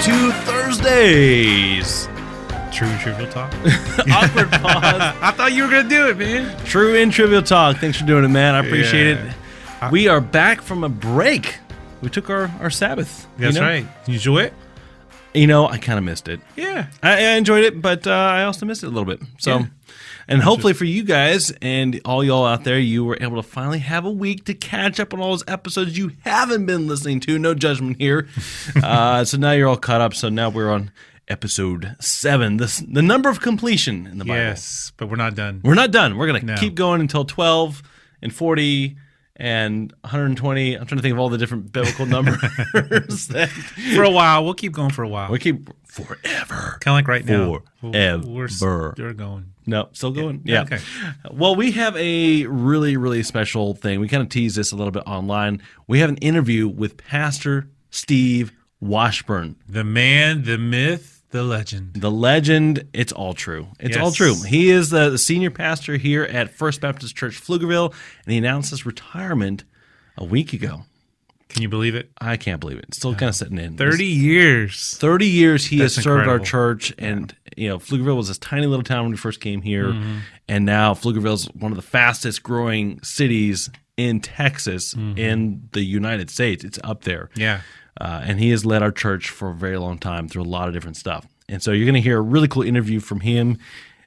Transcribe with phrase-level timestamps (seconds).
[0.00, 2.08] to Thursdays.
[2.72, 3.52] True and trivial talk.
[4.12, 4.62] Awkward pause.
[5.22, 6.64] I thought you were gonna do it, man.
[6.64, 7.76] True in Trivial Talk.
[7.78, 8.54] Thanks for doing it, man.
[8.54, 9.34] I appreciate Yeah.
[9.86, 9.92] it.
[9.92, 11.58] We are back from a break.
[12.00, 13.26] We took our, our Sabbath.
[13.38, 13.62] you That's know?
[13.62, 13.86] right.
[14.06, 14.54] You enjoy it?
[15.34, 16.40] You know, I kind of missed it.
[16.56, 16.86] Yeah.
[17.02, 19.20] I, I enjoyed it, but uh, I also missed it a little bit.
[19.38, 19.66] So, Yeah.
[20.30, 23.80] And hopefully for you guys and all y'all out there, you were able to finally
[23.80, 27.38] have a week to catch up on all those episodes you haven't been listening to.
[27.38, 28.28] No judgment here.
[28.82, 30.14] uh, so now you're all caught up.
[30.14, 30.90] So now we're on
[31.28, 34.36] episode seven, the the number of completion in the Bible.
[34.40, 35.60] Yes, but we're not done.
[35.62, 36.16] We're not done.
[36.16, 36.56] We're gonna No.
[36.56, 37.82] keep going until twelve
[38.22, 38.96] and forty.
[39.40, 40.74] And 120.
[40.74, 42.38] I'm trying to think of all the different biblical numbers.
[43.28, 43.48] that
[43.94, 45.30] For a while, we'll keep going for a while.
[45.32, 46.76] we keep forever.
[46.80, 47.62] Kind of like right now.
[47.80, 48.26] Forever.
[48.26, 49.52] We're, we're, we're going.
[49.66, 50.42] No, still going.
[50.44, 50.62] Yeah.
[50.62, 50.78] Okay.
[51.30, 53.98] Well, we have a really, really special thing.
[54.00, 55.62] We kind of teased this a little bit online.
[55.86, 61.94] We have an interview with Pastor Steve Washburn, The man, the myth, the legend.
[61.94, 62.88] the legend.
[62.92, 63.68] It's all true.
[63.78, 64.34] It's all true.
[64.42, 67.92] He is the, senior pastor here at First Baptist Church Pflugerville,
[68.24, 69.64] and he announced his retirement
[70.16, 70.82] a week ago.
[71.48, 72.10] Can you believe it?
[72.20, 72.84] I can't believe it.
[72.88, 73.76] It's still kind of sitting in.
[73.76, 74.96] 30 years.
[74.98, 78.66] 30 years he That's has served our church and you know pflugerville was this tiny
[78.66, 80.18] little town when we first came here Mm-hmm.
[80.48, 86.30] and now pflugerville is one of the fastest growing cities in texas in the united
[86.30, 87.40] states it's up there Mm-hmm.
[87.40, 87.60] Yeah.
[88.00, 90.68] Uh, and he has led our church for a very long time through a lot
[90.68, 93.58] of different stuff and so you're going to hear a really cool interview from him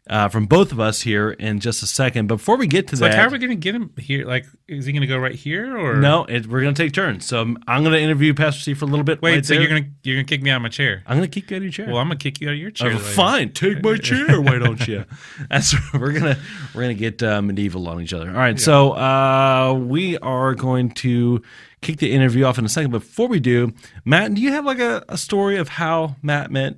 [0.10, 2.98] uh, from both of us here in just a second but before we get to
[2.98, 4.26] So, like, that how are we going to get him here?
[4.28, 6.92] Like, is he going to go right here or no it, we're going to take
[6.92, 9.54] turns so i'm going to interview pastor steve for a little bit Wait, right so
[9.54, 9.62] there.
[9.62, 11.04] you're going to you're going to kick me out of my chair?
[11.08, 12.50] i'm going to kick you out of your chair Well, I'm going to kick you
[12.50, 12.92] out of your chair.
[12.94, 14.42] Oh, fine, take my chair.
[14.42, 15.06] Why don't you?
[15.50, 16.38] That's we're gonna
[16.76, 18.28] we're gonna get uh, medieval on each other.
[18.30, 21.42] All right, so uh, we are going to
[21.84, 22.92] kick the interview off in a second.
[22.92, 23.74] But before we do,
[24.06, 26.78] Matt, do you have like a, a story of how Matt met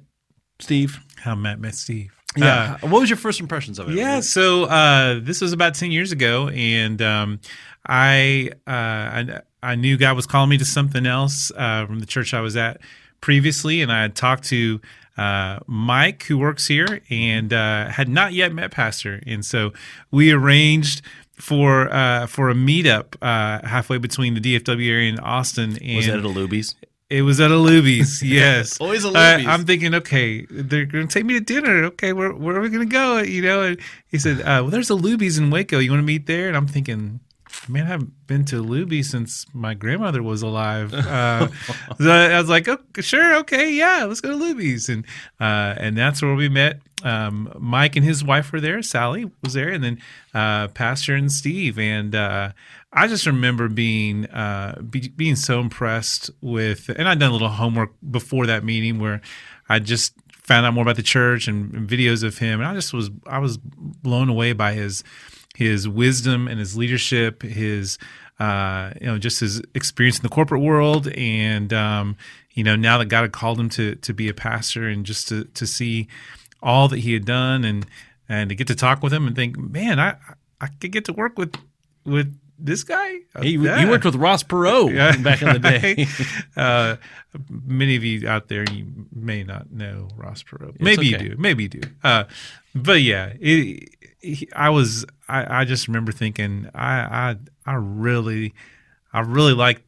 [0.60, 1.00] Steve?
[1.18, 2.12] How Matt met Steve.
[2.38, 2.78] Yeah.
[2.82, 3.96] what was your first impressions of it?
[3.96, 7.40] Yeah, so uh, this was about ten years ago, and um,
[7.88, 12.06] I, uh, I I knew God was calling me to something else uh, from the
[12.06, 12.82] church I was at
[13.22, 14.80] previously, and I had talked to
[15.18, 19.72] uh, Mike, who works here, and uh, had not yet met Pastor, and so
[20.12, 21.02] we arranged
[21.36, 25.78] for uh, for a meetup uh, halfway between the DFW area and Austin.
[25.82, 26.76] And Was that at a Luby's?
[27.10, 28.80] it was at a Luby's, yes.
[28.82, 31.84] Always a Uh, I'm thinking, okay, they're going to take me to dinner.
[31.86, 33.20] Okay, where, where are we going to go?
[33.20, 35.78] You know, and he said, uh, well, there's a Luby's in Waco.
[35.80, 36.48] You want to meet there?
[36.48, 37.20] And I'm thinking,
[37.68, 40.94] man, I haven't been to Luby's since my grandmother was alive.
[40.94, 41.48] Uh,
[42.00, 44.90] I was like, oh, sure, okay, yeah, let's go to Luby's.
[44.90, 45.06] And,
[45.40, 46.80] uh, and that's where we met.
[47.04, 48.82] Um, Mike and his wife were there.
[48.82, 49.70] Sally was there.
[49.70, 50.02] And then
[50.34, 51.78] uh, Pastor and Steve.
[51.78, 52.52] And uh,
[52.94, 57.50] I just remember being uh, be, being so impressed with, and I'd done a little
[57.50, 59.22] homework before that meeting where
[59.68, 62.94] I just found out more about the church and videos of him, and I just
[62.94, 65.04] was I was blown away by his
[65.56, 67.98] his wisdom and his leadership, his
[68.40, 72.18] uh, you know just his experience in the corporate world, and um,
[72.54, 75.28] you know now that God had called him to to be a pastor, and just
[75.30, 76.08] to to see
[76.62, 77.86] all that he had done, and
[78.28, 80.16] and to get to talk with him and think, man, I
[80.60, 81.56] I could get to work with
[82.06, 83.20] with this guy.
[83.42, 83.80] He, Yeah.
[83.80, 86.08] he worked with Ross Perot Yeah, back in the day.
[86.56, 86.96] uh,
[87.50, 90.80] many of you out there, you may not know Ross Perot.
[90.80, 91.24] Maybe okay.
[91.24, 91.38] you do.
[91.38, 91.82] Maybe you do.
[92.04, 92.26] Uh,
[92.74, 93.95] but yeah, it,
[94.26, 95.06] he, I was.
[95.28, 98.54] I, I just remember thinking, I, I, I really,
[99.14, 99.82] I really like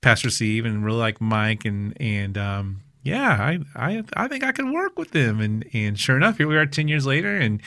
[0.00, 4.52] Pastor Steve and really like Mike and and um, yeah, I, I, I think I
[4.52, 5.40] could work with them.
[5.40, 7.62] And and sure enough, here we are, ten years later, and.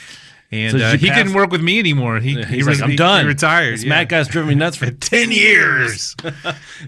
[0.53, 2.19] And So uh, he pass- couldn't work with me anymore.
[2.19, 3.21] He, he, He's re- like, I'm he- done.
[3.23, 3.73] He retired.
[3.75, 3.89] This yeah.
[3.89, 6.15] Matt guy's driven me nuts for ten years.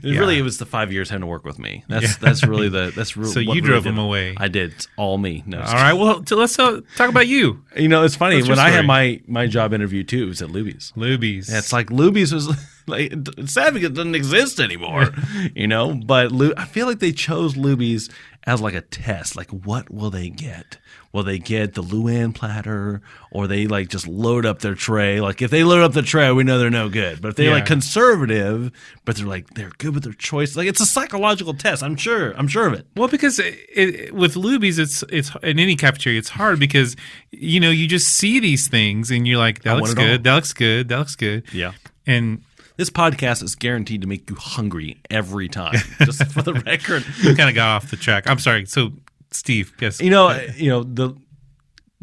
[0.01, 0.19] Yeah.
[0.19, 1.85] Really, it was the five years having to work with me.
[1.88, 2.13] That's Yeah.
[2.19, 4.34] that's really the that's re- So you drove did him away.
[4.38, 4.73] I did.
[4.73, 5.44] It's all me.
[5.46, 5.94] No, All right.
[5.94, 8.85] Well, so let's uh, talk about you, You know, it's funny What's when I had
[8.85, 10.23] my my job interview too.
[10.23, 10.91] It was at Luby's.
[10.97, 11.50] Lubies.
[11.50, 12.49] Yeah, it's like Luby's was
[12.88, 15.09] like it's sad because it doesn't exist anymore.
[15.56, 18.09] you know, but Lu- I feel like they chose Luby's
[18.46, 19.35] as like a test.
[19.35, 20.78] Like, what will they get?
[21.14, 23.00] Will they get the LuAnn platter,
[23.30, 25.22] or they like just load up their tray?
[25.22, 27.22] Like, if they load up the tray, we know they're no good.
[27.22, 27.53] But if they're Yeah.
[27.53, 28.72] like conservative,
[29.06, 31.84] but they're like they're good with their choice, like it's a psychological test.
[31.84, 32.32] I'm sure.
[32.35, 32.88] I'm sure of it.
[32.97, 36.96] well because it, it, with Luby's, it's it's in any cafeteria, it's hard because
[37.32, 40.34] you know you just see these things and you're like, that want looks good, that
[40.34, 41.74] looks good, that looks good, Yeah.
[42.08, 42.41] and
[42.75, 45.75] This podcast is guaranteed to make you hungry every time.
[46.02, 48.28] Just for the record, kind of got off the track.
[48.28, 48.66] I'm sorry.
[48.66, 48.93] So
[49.31, 51.16] Steve, guess You know, you know the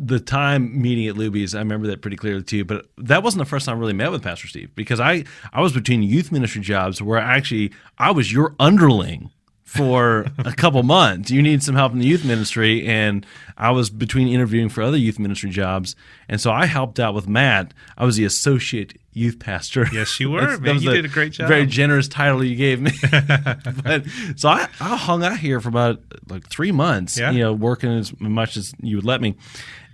[0.03, 2.65] the time meeting at Luby's, I remember that pretty clearly too.
[2.65, 5.61] But that wasn't the first time I really met with Pastor Steve because I I
[5.61, 9.31] was between youth ministry jobs where actually I was your underling
[9.71, 11.31] for a couple months.
[11.31, 12.85] You need some help in the youth ministry.
[12.89, 13.25] And
[13.57, 15.95] I was between interviewing for other youth ministry jobs.
[16.29, 17.73] And so I helped out with Matt.
[17.97, 19.87] I was the associate youth pastor.
[19.93, 20.81] Yes, you were, man.
[20.83, 21.47] You did a great job.
[21.47, 22.91] Very generous title you gave me.
[23.85, 27.31] but so I, I hung out here for about like three months, Yeah.
[27.31, 29.37] you know, working as much as you would let me.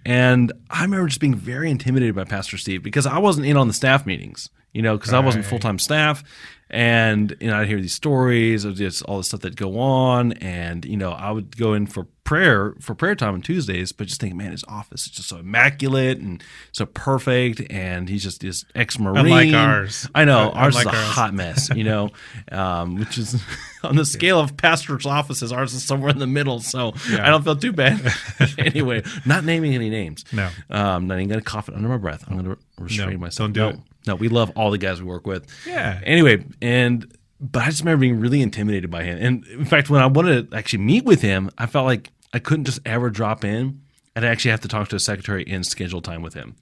[0.06, 3.68] And I remember just being very intimidated by Pastor Steve because I wasn't in on
[3.68, 6.24] the staff meetings, you know, because I wasn't full time staff.
[6.68, 10.32] And, you know, I'd hear these stories of just all the stuff that go on.
[10.32, 14.08] And, you know, I would go in for prayer, for prayer time on Tuesdays, but
[14.08, 16.42] just think, man, his office is just so immaculate and
[16.72, 17.62] so perfect.
[17.70, 19.26] And he's just this ex Marine.
[19.26, 20.08] Unlike ours.
[20.12, 20.50] I know.
[20.50, 20.96] Ours is a ours.
[20.96, 22.10] hot mess, you know,
[22.50, 23.40] um, which is
[23.84, 26.58] on the scale of pastor's offices, ours is somewhere in the middle.
[26.58, 27.24] So yeah.
[27.24, 28.00] I don't feel too bad.
[28.58, 30.24] anyway, not naming any names.
[30.32, 30.50] No.
[30.68, 32.24] Um, not even going to cough it under my breath.
[32.26, 33.52] I'm going to restrain No, myself.
[33.52, 33.78] don't do no, it.
[34.06, 35.46] No, we love all the guys we work with.
[35.66, 36.00] Yeah.
[36.04, 37.10] Anyway, and
[37.40, 39.18] but I just remember being really intimidated by him.
[39.20, 42.38] And in fact, when I wanted to actually meet with him, I felt like I
[42.38, 43.80] couldn't just ever drop in.
[44.14, 46.56] I'd actually have to talk to a secretary and schedule time with him.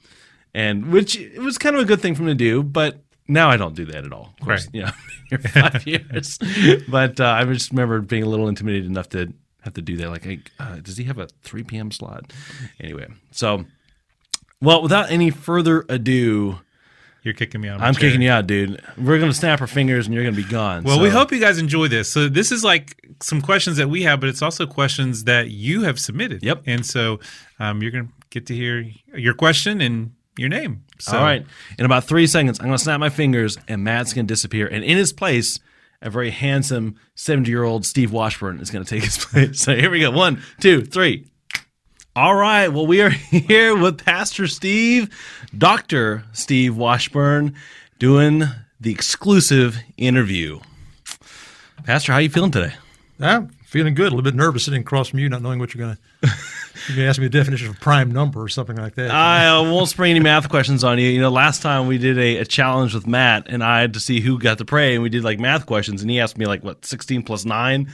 [0.55, 2.99] And which it was kind of a good thing for me to do, but
[3.29, 4.35] now I don't do that at all.
[4.41, 4.75] Of course, Right.
[4.75, 6.39] you know, five years.
[6.89, 9.33] But uh, I just remember being a little intimidated enough to
[9.63, 10.11] have to do that.
[10.11, 11.91] Like, hey, uh, does he have a 3 p.m.
[11.91, 12.33] slot?
[12.81, 13.65] Anyway, so
[14.61, 16.59] well, without any further ado,
[17.25, 17.81] You're kicking me out.
[17.81, 18.09] I'm chair.
[18.11, 18.81] kicking you out, dude.
[18.97, 20.85] We're gonna snap our fingers and you're gonna be gone.
[20.85, 22.09] Well, So- we hope you guys enjoy this.
[22.09, 25.83] So this is like some questions that we have, but it's also questions that you
[25.83, 26.43] have submitted.
[26.43, 26.63] Yep.
[26.67, 27.19] And so
[27.59, 28.85] um, you're going to get to hear
[29.17, 30.83] your question and your name.
[30.99, 31.47] So, All right.
[31.79, 34.97] In about three seconds, I'm gonna snap my fingers and Matt's gonna disappear, and in
[34.97, 35.61] his place,
[36.03, 39.61] a very handsome 70 year old Steve Washburn is gonna take his place.
[39.61, 40.11] So here we go.
[40.11, 41.27] One, two, three.
[42.17, 42.69] All right.
[42.69, 45.11] Well, we are here with Pastor Steve,
[45.57, 46.23] Dr.
[46.33, 47.57] Steve Washburn,
[47.99, 48.45] doing
[48.81, 50.61] the exclusive interview.
[51.85, 52.75] Pastor, how you feeling today?
[53.19, 54.13] I'm feeling good.
[54.13, 56.31] A little bit nervous sitting across from you, not knowing what you're going to.
[56.89, 59.11] Going to ask me a definition of prime number or something like that.
[59.11, 61.09] I uh, won't spring any math questions on you.
[61.09, 64.01] You know, last time we did a, a challenge with Matt, and I had to
[64.01, 66.47] see who got to pray, and we did like math questions, and he asked me
[66.47, 67.91] like what sixteen plus nine,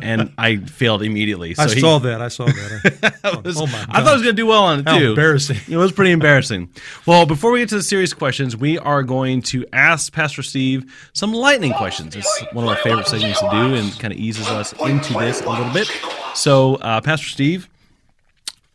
[0.00, 1.54] and I failed immediately.
[1.54, 2.22] So I he- saw that.
[2.22, 3.18] I saw that.
[3.22, 4.98] that was- oh my I thought I was going to do well on it How
[4.98, 5.10] too.
[5.10, 5.58] embarrassing.
[5.68, 6.70] It was pretty embarrassing.
[7.06, 11.10] Well, before we get to the serious questions, we are going to ask Pastor Steve
[11.12, 12.16] some lightning questions.
[12.16, 15.42] It's one of our favorite segments to do, and kind of eases us into this
[15.42, 15.90] a little bit.
[16.34, 17.68] So, uh, Pastor Steve,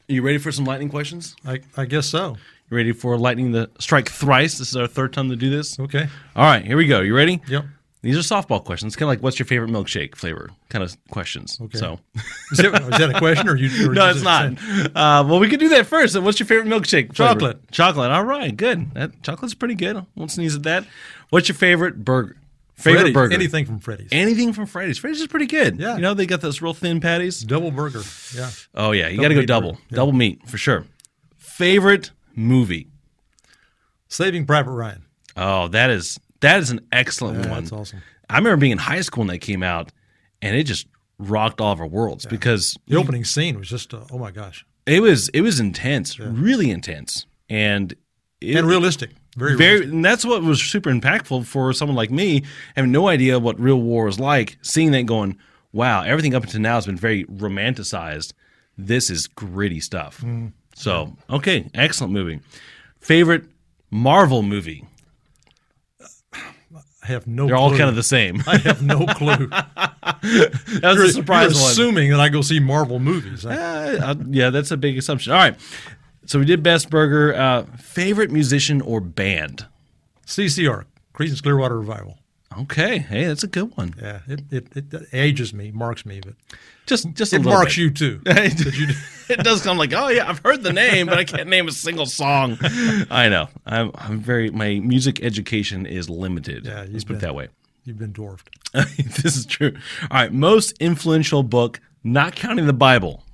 [0.09, 1.35] are you ready for some lightning questions?
[1.45, 2.37] I, I guess so.
[2.69, 4.57] You ready for lightning the strike thrice?
[4.57, 5.79] This is our third time to do this.
[5.79, 6.07] Okay.
[6.35, 7.01] All right, here we go.
[7.01, 7.41] You ready?
[7.47, 7.65] Yep.
[8.03, 11.59] These are softball questions, kind of like what's your favorite milkshake flavor kind of questions.
[11.59, 11.77] Okay.
[11.77, 11.99] So,
[12.51, 13.89] Is that, is that a question or you?
[13.89, 14.53] Or no, it's not.
[14.95, 16.15] Uh, well, we could do that first.
[16.15, 17.13] And what's your favorite milkshake?
[17.15, 17.33] flavor?
[17.33, 17.71] Chocolate.
[17.71, 18.11] Chocolate.
[18.11, 18.93] All right, good.
[18.93, 19.97] That chocolate's pretty good.
[19.97, 20.85] I won't sneeze at that.
[21.31, 22.37] What's your favorite burger?
[22.77, 23.13] Favorite Freddy's.
[23.13, 23.33] burger?
[23.33, 24.09] Anything from Freddy's.
[24.11, 24.97] Anything from Freddy's.
[24.99, 25.79] Freddy's is pretty good.
[25.79, 25.95] Yeah.
[25.95, 27.41] You know they got those real thin patties.
[27.41, 28.01] Double burger.
[28.35, 28.51] Yeah.
[28.75, 29.83] Oh yeah, you got to go double, burger.
[29.89, 29.95] Yeah.
[29.95, 30.85] double meat for sure.
[31.37, 32.87] Favorite movie?
[34.07, 35.05] Saving Private Ryan.
[35.35, 37.63] Oh, that is that is an excellent Yeah, one.
[37.63, 38.01] that's awesome.
[38.29, 39.91] I remember being in high school when that came out,
[40.41, 40.87] and it just
[41.17, 44.65] rocked all of our worlds because The opening scene was just, uh, oh my gosh,
[44.85, 47.93] it was it was intense, really intense, and
[48.39, 49.11] it, and realistic.
[49.37, 52.41] Very, very and that's what was super impactful for someone like me
[52.75, 55.37] having no idea what real war was like seeing that going
[55.71, 58.33] wow everything up until now has been very romanticized.
[58.79, 60.21] This is gritty stuff.
[60.21, 60.53] Mm.
[60.73, 62.39] so okay excellent movie.
[62.99, 63.43] Favorite
[63.91, 64.85] marvel movie?
[66.33, 67.45] I have no.
[67.45, 68.41] they're all kind of the same.
[68.47, 69.47] I have no clue.
[69.51, 73.45] that was you're, a surprise you're assuming that I go see Marvel movies.
[73.45, 75.31] Uh, uh, yeah that's a big assumption.
[75.31, 75.55] All right
[76.27, 79.65] so we did best burger uh, favorite musician or band
[80.25, 82.19] CCR, Creedence Clearwater Revival.
[82.59, 86.35] okay hey that's a good one Yeah, it, it, it ages me, marks me, but
[86.85, 87.77] just just a it marks bit.
[87.77, 88.21] you too.
[88.25, 91.71] it does come like, oh yeah, I've heard the name, but I can't name a
[91.71, 92.57] single song.
[93.11, 93.49] I know.
[93.65, 94.51] I'm, I'm very.
[94.51, 96.65] My music education is limited.
[96.65, 97.49] Yeah, let's put it that way.
[97.83, 98.49] You've been dwarfed.
[98.73, 99.73] this is true.
[100.03, 103.25] All right, most influential book, not counting the Bible.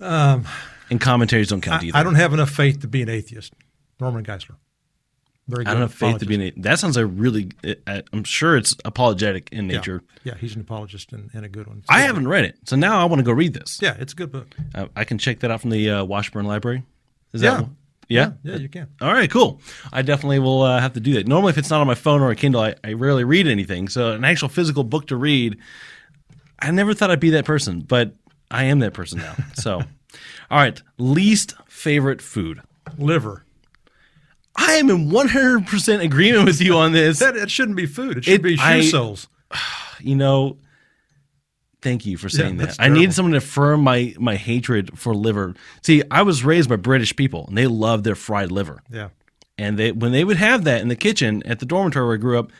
[0.00, 0.44] Um,
[0.92, 1.98] and commentaries don't count I, either.
[1.98, 3.52] I don't have enough faith to be an atheist.
[4.00, 4.56] Norman Geisler.
[5.48, 5.70] Very good.
[5.70, 6.62] I don't have faith to be an.
[6.62, 7.50] That sounds like really.
[7.86, 10.02] I- I'm sure it's apologetic in nature.
[10.22, 11.78] Yeah, he's an apologist and, and a good one.
[11.78, 12.06] It's I good.
[12.06, 13.80] haven't read it, so now I want to go read this.
[13.82, 14.54] Yeah, it's a good book.
[14.74, 16.84] Uh, I can check that out from the uh, Washburn Library.
[17.32, 17.50] Is Yeah.
[17.54, 17.62] that?
[17.62, 17.76] one?
[18.08, 18.32] Yeah.
[18.44, 18.88] Yeah, you can.
[19.00, 19.60] All right, cool.
[19.92, 21.26] I definitely will uh, have to do that.
[21.26, 23.88] Normally, if it's not on my phone or a Kindle, I, I rarely read anything.
[23.88, 25.56] So, an actual physical book to read,
[26.58, 28.14] I never thought I'd be that person, but
[28.50, 29.34] I am that person now.
[29.54, 29.82] So,
[30.50, 32.60] all right, least favorite food.
[32.98, 33.44] Liver.
[34.56, 37.20] I am in 100% agreement with you on this.
[37.20, 38.18] That it shouldn't be food.
[38.18, 39.28] It should It- be shoe I- soles.
[40.00, 40.56] You know,
[41.80, 42.66] Thank you for saying that.
[42.66, 43.12] that's I need terrible.
[43.12, 45.54] someone to affirm my my hatred for liver.
[45.82, 48.82] See, I was raised by British people, and they love their fried liver.
[48.90, 49.08] Yeah.
[49.58, 52.18] And they when they would have that in the kitchen at the dormitory where I
[52.18, 52.50] grew up,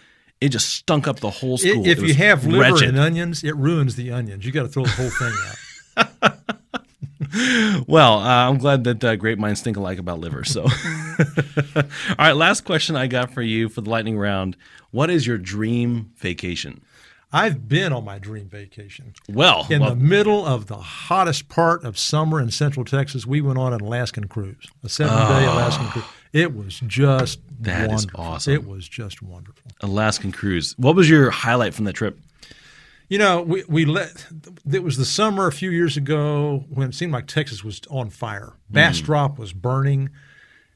[0.40, 1.86] it just stunk up the whole I- school.
[1.86, 2.88] If It you was have liver wretched.
[2.90, 4.44] and onions, it ruins the onions.
[4.44, 5.34] You got to throw the whole thing
[6.26, 6.38] out.
[7.86, 10.44] Well, uh, I'm glad that uh, great minds think alike about liver.
[10.44, 10.62] So,
[11.76, 11.82] all
[12.18, 14.56] right, last question I got for you for the lightning round.
[14.90, 16.82] What is your dream vacation?
[17.34, 19.14] I've been on my dream vacation.
[19.26, 23.40] Well, In well, the middle of the hottest part of summer in Central Texas, we
[23.40, 26.04] went on an Alaskan cruise, a seven-day Alaskan cruise.
[26.34, 27.40] It was just.
[27.60, 28.20] That is wonderful.
[28.20, 28.52] awesome.
[28.52, 29.70] It was just wonderful.
[29.80, 30.74] Alaskan cruise.
[30.76, 32.18] What was your highlight from that trip?
[33.12, 34.24] You know, we we let
[34.72, 38.08] it was the summer a few years ago when it seemed like Texas was on
[38.08, 38.54] fire.
[38.70, 40.08] Bastrop was burning,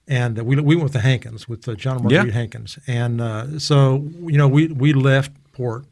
[0.06, 2.32] and we we went with the Hankins with uh, John and Marguerite Yeah.
[2.34, 5.86] Hankins, and uh, so you know we we left port,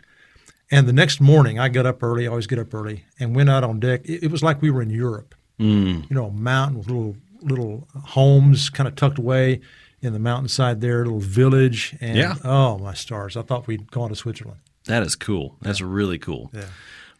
[0.71, 2.27] and the next morning I got up early.
[2.27, 4.03] I always get up early and went out on deck.
[4.05, 5.35] It, it was like we were in Europe.
[5.57, 9.63] You know, a mountain with little little homes kind of tucked away
[10.03, 12.35] in the mountainside there, a little village, and Yeah.
[12.45, 13.35] oh my stars!
[13.35, 14.61] I thought we'd gone to Switzerland.
[14.87, 15.57] That is cool.
[15.63, 16.51] That's really cool.
[16.53, 16.65] Yeah.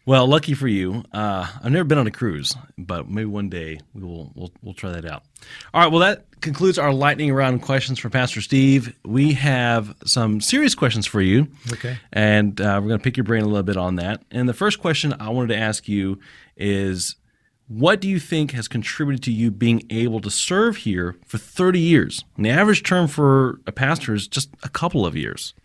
[0.07, 1.03] Well, lucky for you.
[1.11, 4.73] Uh, I've never been on a cruise, but maybe one day we will we'll, we'll
[4.75, 5.23] try that out.
[5.73, 5.91] All right.
[5.91, 8.95] Well, that concludes our lightning round questions for Pastor Steve.
[9.03, 11.47] We have some serious questions for you.
[11.73, 11.97] Okay.
[12.13, 14.21] And uh, we're going to pick your brain a little bit on that.
[14.29, 16.19] And the first question I wanted to ask you
[16.55, 17.15] is
[17.67, 21.79] what do you think has contributed to you being able to serve here for 30
[21.79, 22.23] years?
[22.37, 25.55] And the average term for a pastor is just a couple of years.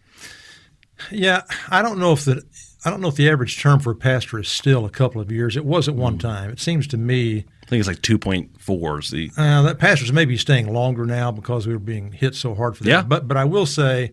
[1.11, 2.42] Yeah, I don't know if the
[2.85, 5.30] I don't know if the average term for a pastor is still a couple of
[5.30, 5.57] years.
[5.57, 6.50] It was at one time.
[6.50, 10.25] It seems to me I think it's like 2.4 is the uh, that pastors may
[10.25, 12.90] be staying longer now because we were being hit so hard for that.
[12.90, 13.02] Yeah.
[13.02, 14.12] But but I will say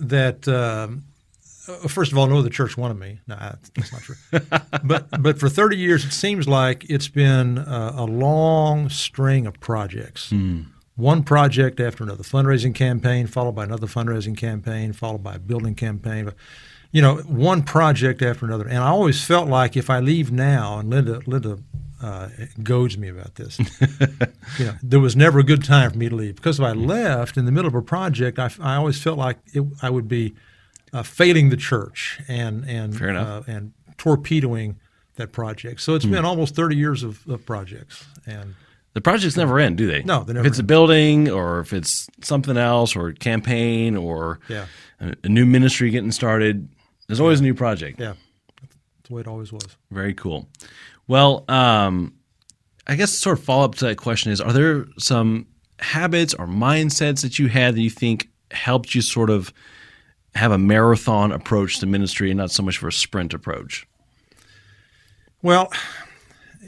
[0.00, 1.04] that um,
[1.68, 3.20] uh, first of all, no other church wanted me.
[3.26, 4.16] No, that's not true.
[4.84, 9.60] but but for 30 years, it seems like it's been uh, a long string of
[9.60, 10.32] projects.
[10.98, 15.74] One project after another, fundraising campaign followed by another fundraising campaign, followed by a building
[15.74, 16.30] campaign.
[16.92, 18.66] You know, one project after another.
[18.66, 21.58] And I always felt like if I leave now, and Linda Linda
[22.02, 22.28] uh,
[22.62, 23.58] goads me about this,
[24.58, 26.72] you know, there was never a good time for me to leave because if I
[26.72, 30.08] left in the middle of a project, I, I always felt like it, I would
[30.08, 30.34] be
[30.92, 32.94] uh, failing the church and and.
[33.02, 34.76] Uh, and torpedoing
[35.16, 35.80] that project.
[35.80, 36.12] So it's Hmm.
[36.12, 38.54] been almost thirty years of, of projects, and
[38.98, 40.02] The projects never end, do they?
[40.02, 43.96] No, they never If it's a building or if it's something else or a campaign
[43.96, 44.66] or Yeah.
[44.98, 46.68] a, a new ministry getting started,
[47.06, 48.00] there's always a new project.
[48.00, 48.14] yeah,
[48.60, 48.74] that's
[49.08, 49.62] the way it always was.
[49.92, 50.48] Very cool.
[51.06, 52.14] Well, um,
[52.88, 55.46] I guess sort of follow up to that question is: Are there some
[55.78, 59.52] habits or mindsets that you had that you think helped you sort of
[60.34, 63.86] have a marathon approach to ministry and not so much for a sprint approach?
[65.40, 65.70] Well,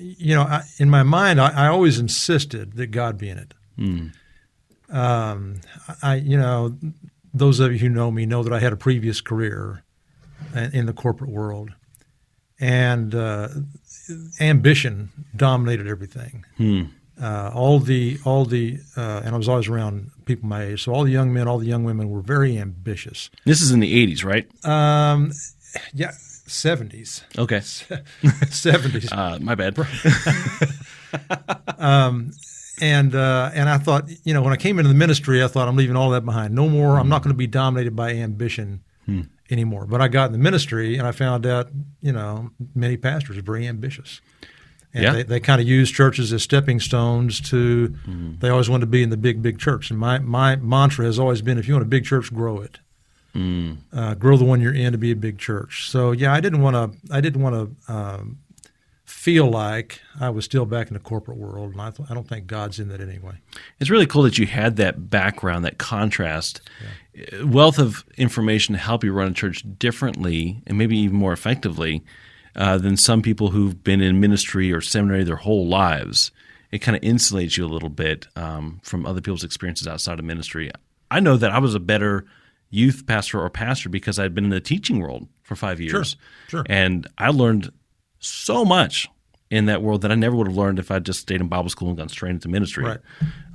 [0.00, 3.54] you know, I, in my mind, I, I always insisted that God be in it.
[4.90, 5.60] Um,
[6.02, 6.76] I, you know,
[7.32, 9.84] those of you who know me know that I had a previous career
[10.54, 11.70] in in the corporate world,
[12.58, 13.48] and uh,
[14.40, 16.44] ambition dominated everything.
[17.22, 20.92] Uh, all the all the uh, and I was always around people my age, so
[20.94, 23.30] all the young men, all the young women were very ambitious.
[23.44, 24.48] This is in the '80s, right?
[24.64, 25.30] Um,
[25.92, 26.12] yeah,
[26.50, 27.60] seventies, Okay.
[28.50, 29.10] seventies.
[29.12, 29.76] Uh, my bad.
[31.78, 32.32] Um,
[32.80, 35.68] and uh, and I thought, you know, when I came into the ministry, I thought
[35.68, 36.54] I'm leaving all that behind.
[36.54, 36.98] No more.
[36.98, 38.82] I'm not going to be dominated by ambition
[39.50, 39.86] anymore.
[39.86, 41.68] But I got in the ministry, and I found out,
[42.00, 44.20] you know, many pastors are very ambitious,
[44.94, 45.12] and Yeah.
[45.14, 47.88] they, they kind of use churches as stepping stones to.
[48.38, 49.90] They always want to be in the big, big church.
[49.90, 52.78] And my my mantra has always been, if you want a big church, grow it.
[53.34, 55.88] Uh, grow the one you're in to be a big church.
[55.88, 57.14] So yeah, I didn't want to.
[57.14, 57.92] I didn't want to.
[57.92, 58.38] Um,
[59.10, 62.26] feel like I was still back in the corporate world, and I, th- I don't
[62.26, 63.34] think God's in that anyway.
[63.78, 66.62] It's really cool that you had that background, that contrast,
[67.14, 71.34] uh, wealth of information to help you run a church differently and maybe even more
[71.34, 72.02] effectively
[72.56, 76.30] uh, than some people who've been in ministry or seminary their whole lives.
[76.70, 80.24] It kind of insulates you a little bit um, from other people's experiences outside of
[80.24, 80.70] ministry.
[81.10, 82.24] I know that I was a better
[82.70, 86.16] youth pastor or pastor because I'd been in the teaching world for five years.
[86.46, 86.60] sure.
[86.60, 86.64] sure.
[86.68, 87.72] And I learned
[88.20, 89.08] so much
[89.50, 91.70] in that world that I never would have learned if I just stayed in Bible
[91.70, 93.00] school and gone straight into ministry Right.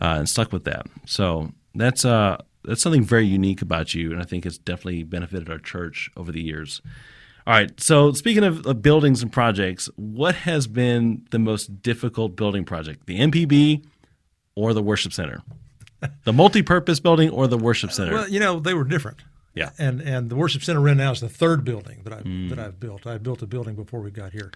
[0.02, 0.88] uh, and stuck with that.
[1.06, 5.50] So that's uh, that's something very unique about you, and I think it's definitely benefited
[5.50, 6.82] our church over the years.
[7.48, 7.80] All right.
[7.80, 13.06] So speaking of, of buildings and projects, what has been the most difficult building project?
[13.06, 13.86] The MPB
[14.56, 15.44] or the worship center?
[16.24, 18.14] The multi-purpose building or the worship center?
[18.14, 19.20] Well, you know, they were different.
[19.54, 19.70] Yeah.
[19.78, 22.50] And and the worship center in now is the third building that I Mm.
[22.50, 23.08] that I've built.
[23.08, 24.52] I built a building before we got here.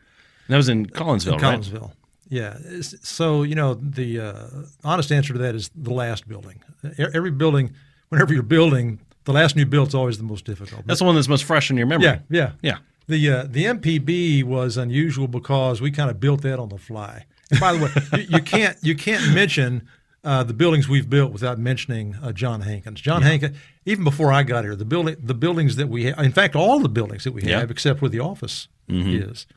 [0.50, 1.60] That was in Collinsville, in right?
[1.62, 1.92] Collinsville.
[2.28, 2.58] Yeah.
[3.02, 4.48] So you know the uh,
[4.84, 6.62] honest answer to that is the last building.
[6.98, 7.74] Every building,
[8.10, 10.86] whenever you're building, the last new build is always the most difficult.
[10.86, 12.06] That's the one that's most fresh in your memory.
[12.06, 12.78] yeah, yeah, Yeah.
[13.08, 17.26] The uh, the MPB was unusual because we kind of built that on the fly.
[17.52, 19.88] And by the way, you, you can't you can't mention
[20.24, 23.00] uh, the buildings we've built without mentioning uh, John Hankins.
[23.02, 26.32] John Hankins, even before I got here, the building the buildings that we have, in
[26.32, 27.60] fact, all the buildings that we Yeah.
[27.60, 29.48] have, except where the office is,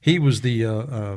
[0.00, 1.16] he was the uh, uh,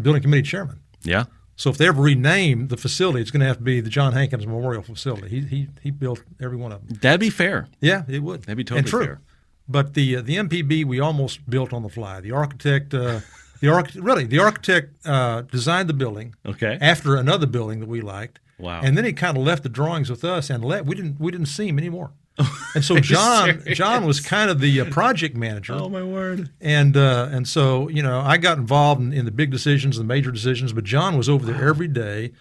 [0.00, 0.80] building committee chairman.
[1.02, 1.24] Yeah.
[1.56, 4.14] So if they ever rename the facility, it's going to have to be the John
[4.14, 5.28] Hankins Memorial Facility.
[5.28, 6.96] He he he built every one of them.
[7.00, 7.68] That'd be fair.
[7.80, 8.42] Yeah, it would.
[8.44, 9.04] That'd be and totally true.
[9.04, 9.20] fair.
[9.68, 12.20] But the uh, the MPB we almost built on the fly.
[12.20, 13.20] The architect, uh,
[13.62, 16.76] the arch- really the architect uh, designed the building Okay.
[16.80, 18.40] after another building that we liked.
[18.58, 18.80] Wow.
[18.84, 21.30] And then he kind of left the drawings with us and let we didn't we
[21.32, 22.10] didn't see him anymore.
[22.74, 23.62] And so John?
[23.74, 25.74] John was kind of the uh, project manager.
[25.74, 26.48] Oh my word.
[26.60, 30.04] And uh, and so you know, I got involved in, in the big decisions, the
[30.04, 32.32] major decisions, but John was over there every day,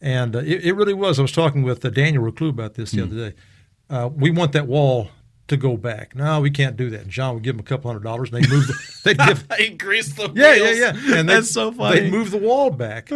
[0.00, 1.18] and uh, it, it really was.
[1.18, 3.36] I was talking with uh, Daniel Reclue about this the other day.
[3.90, 5.08] Uh, we want that wall
[5.48, 6.14] to go back.
[6.14, 7.02] No, we can't do that.
[7.02, 8.66] And John would give them a couple hundred dollars, and they move.
[8.66, 9.46] The, they'd give.
[9.58, 10.78] Increase the Yeah, wheels.
[10.78, 11.16] yeah, yeah.
[11.18, 12.00] And that's so funny.
[12.00, 13.10] They'd move the wall back,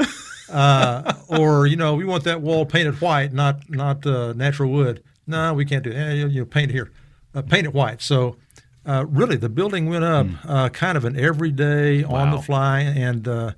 [0.51, 5.03] uh, or you know, we want that wall painted white, not not uh, natural wood.
[5.27, 5.99] No, we can't do that.
[5.99, 6.91] Eh, you, you know, paint it here,
[7.35, 8.01] uh, paint it white.
[8.01, 8.37] So,
[8.85, 13.27] uh, really, the building went up uh, kind of an everyday, on the fly, and
[13.27, 13.53] uh,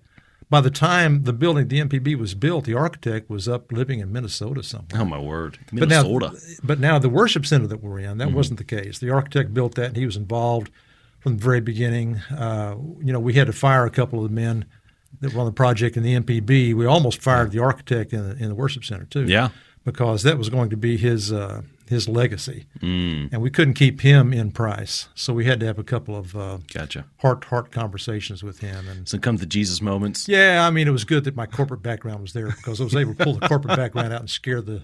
[0.50, 4.10] by the time the building, the MPB was built, the architect was up living in
[4.12, 5.00] Minnesota somewhere.
[5.02, 5.58] Oh my word.
[5.72, 6.32] But Minnesota.
[6.32, 8.98] now, but now the worship center that we're in, that wasn't the case.
[8.98, 10.70] The architect built that, and he was involved
[11.20, 12.16] from the very beginning.
[12.30, 14.64] Uh, you know, we had to fire a couple of the men
[15.20, 16.74] that were on the project in the MPB.
[16.74, 19.24] We almost fired the architect in the, in the worship center too.
[19.24, 19.48] Yeah.
[19.84, 23.30] because that was going to be his uh, his legacy, Mm.
[23.32, 26.34] and we couldn't keep him in price, so we had to have a couple of
[26.36, 27.04] uh, Gotcha.
[27.18, 29.08] heart to heart conversations with him and.
[29.08, 30.28] So come the Jesus moments.
[30.28, 32.94] Yeah, I mean, it was good that my corporate background was there because I was
[32.96, 34.82] able to pull the corporate background out and scare the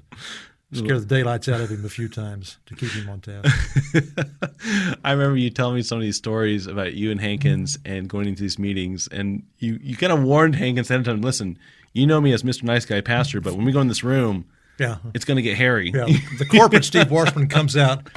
[0.72, 3.54] scare the daylights out of him a few times to keep him on task.
[5.04, 8.26] I remember you telling me some of these stories about you and Hankins and going
[8.26, 11.20] into these meetings, and you, you kind of warned Hankins ahead of time.
[11.22, 11.58] Listen,
[11.92, 12.64] you know me as Mr.
[12.64, 14.46] Nice Guy Pastor, but when we go in this room,
[14.78, 14.96] Yeah.
[15.14, 15.92] it's going to get hairy.
[15.94, 16.06] Yeah,
[16.38, 18.08] the corporate Steve Washburn comes out,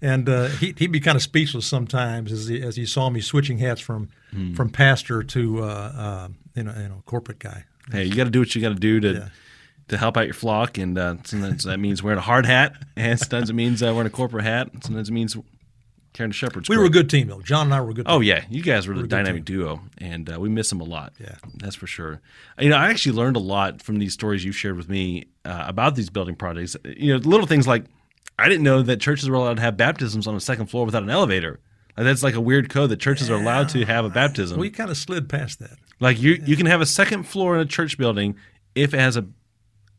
[0.00, 3.20] and uh, he he'd be kind of speechless sometimes as he, as he saw me
[3.20, 4.08] switching hats from
[4.54, 7.64] from pastor to uh, uh, you know you know corporate guy.
[7.92, 9.28] hey, you got to do what you got to do to Yeah.
[9.88, 13.18] to help out your flock, and uh, sometimes that means wearing a hard hat, and
[13.18, 15.36] sometimes it means uh, wearing a corporate hat, and sometimes it means
[16.12, 16.68] carrying a shepherd's.
[16.68, 16.82] We crook.
[16.82, 17.40] were a good team though.
[17.40, 18.06] John and I were a good.
[18.08, 20.80] Oh yeah, you guys were the a good dynamic duo, and uh, we miss them
[20.80, 21.12] a lot.
[21.20, 21.36] Yeah.
[21.56, 22.20] that's for sure.
[22.58, 25.64] You know, I actually learned a lot from these stories you shared with me uh,
[25.66, 26.76] about these building projects.
[26.84, 27.84] You know, little things like
[28.38, 31.02] I didn't know that churches were allowed to have baptisms on the second floor without
[31.02, 31.60] an elevator.
[31.96, 34.58] Like, that's like a weird code that churches are allowed to have a baptism.
[34.58, 35.76] we kind of slid past that.
[35.98, 38.36] like you, you can have a second floor in a church building
[38.74, 39.26] if it has a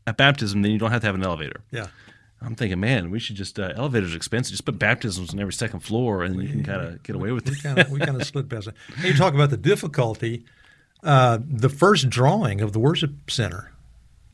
[0.06, 1.60] a baptism, then you don't have to have an elevator.
[1.70, 1.86] Yeah.
[2.44, 4.52] I'm thinking, man, we should just uh, elevators are expensive.
[4.52, 7.46] Just put baptisms on every second floor, and you can kind of get away with
[7.48, 7.88] We it.
[7.90, 8.74] we kind of slid past that.
[9.04, 10.44] You talk about the difficulty.
[11.02, 13.72] Uh, the first drawing of the worship center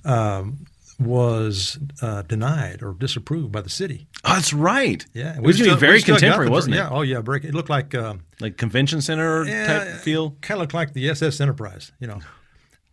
[0.05, 0.67] um,
[1.01, 4.07] was uh, denied or disapproved by the city.
[4.25, 5.05] Oh, that's right.
[5.15, 6.79] Yeah, it was still- very contemporary, wasn't it?
[6.79, 6.89] Yeah.
[6.91, 7.45] Oh yeah, break.
[7.45, 7.95] It looked like.
[7.95, 10.37] Um, Like convention center type feel.
[10.43, 12.21] Kind of looked like the SS Enterprise, you know.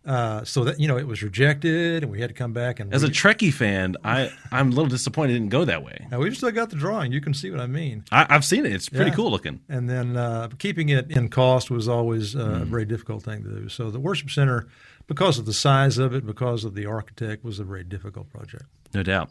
[0.06, 2.94] Uh, so that you know, it was rejected, and we had to come back and.
[2.94, 6.06] As a Trekkie fan, I I'm a little disappointed it didn't go that way.
[6.12, 7.10] now we've still got the drawing.
[7.10, 8.04] You can see what I mean.
[8.12, 8.72] I, I've seen it.
[8.72, 9.16] It's pretty Yeah.
[9.16, 9.60] cool looking.
[9.68, 12.62] And then uh, keeping it in cost was always uh, Mm.
[12.62, 13.68] a very difficult thing to do.
[13.68, 14.68] So the worship center,
[15.08, 18.64] because of the size of it, because of the architect, was a very difficult project.
[18.94, 19.30] No doubt.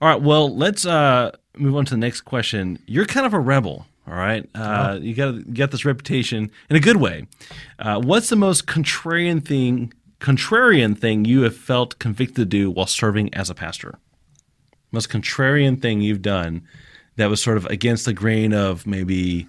[0.00, 0.22] All right.
[0.22, 2.78] Well, let's uh, move on to the next question.
[2.86, 3.86] You're kind of a rebel.
[4.06, 4.48] All right.
[4.54, 7.26] Uh, You got you got this reputation in a good way.
[7.78, 12.86] Uh, what's the most contrarian thing contrarian thing you have felt convicted to do while
[12.86, 13.98] serving as a pastor?
[14.90, 16.62] Most contrarian thing you've done
[17.16, 19.46] that was sort of against the grain of maybe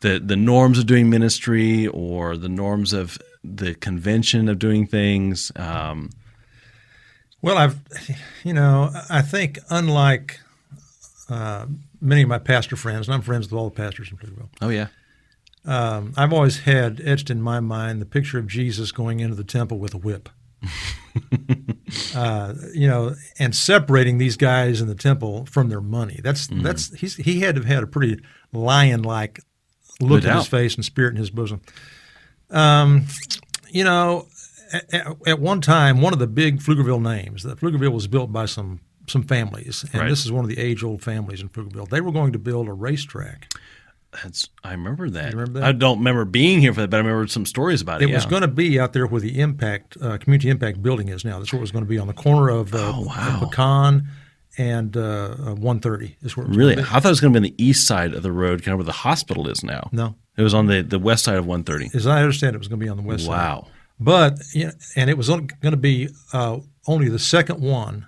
[0.00, 5.50] the the norms of doing ministry or the norms of the convention of doing things.
[5.56, 6.10] Um,
[7.42, 7.78] Well, I've,
[8.42, 10.40] you know, I think unlike
[11.28, 11.66] uh,
[12.00, 14.68] many of my pastor friends, and I'm friends with all the pastors in Pflugerville, oh
[14.68, 14.88] yeah.
[15.64, 19.44] Um, I've always had etched in my mind the picture of Jesus going into the
[19.44, 20.28] temple with a whip.
[22.14, 26.20] uh, you know, and separating these guys in the temple from their money.
[26.22, 28.22] That's that's he's, he had to have had a pretty
[28.52, 29.40] lion-like
[30.00, 31.60] look No in his face and spirit in his bosom.
[32.50, 33.06] Um,
[33.70, 34.26] you know,
[34.72, 38.32] at, at- at one time, one of the big Pflugerville names, the Pflugerville was built
[38.32, 40.08] by some some families, and Right.
[40.08, 41.88] this is one of the age old families in Pflugerville.
[41.90, 43.52] They were going to build a racetrack.
[44.22, 45.32] That's I remember that.
[45.32, 45.66] You remember that?
[45.68, 48.10] I don't remember being here for that, but I remember some stories about it.
[48.10, 51.24] It was going to be out there where the Impact uh, Community Impact Building is
[51.24, 51.38] now.
[51.38, 53.40] That's where it was going to be on the corner of uh, Oh, wow.
[53.48, 54.06] Pecan
[54.56, 56.16] and uh, uh, 130.
[56.22, 57.86] Is where it was Really, I thought it was going to be on the east
[57.88, 59.88] side of the road, kind of where the hospital is now.
[59.92, 61.96] No, It was on the, the west side of 130.
[61.96, 63.30] as I understand, it was going to be on the west side.
[63.30, 63.66] Wow.
[64.00, 68.06] But you know, and it was going to be uh, only the second one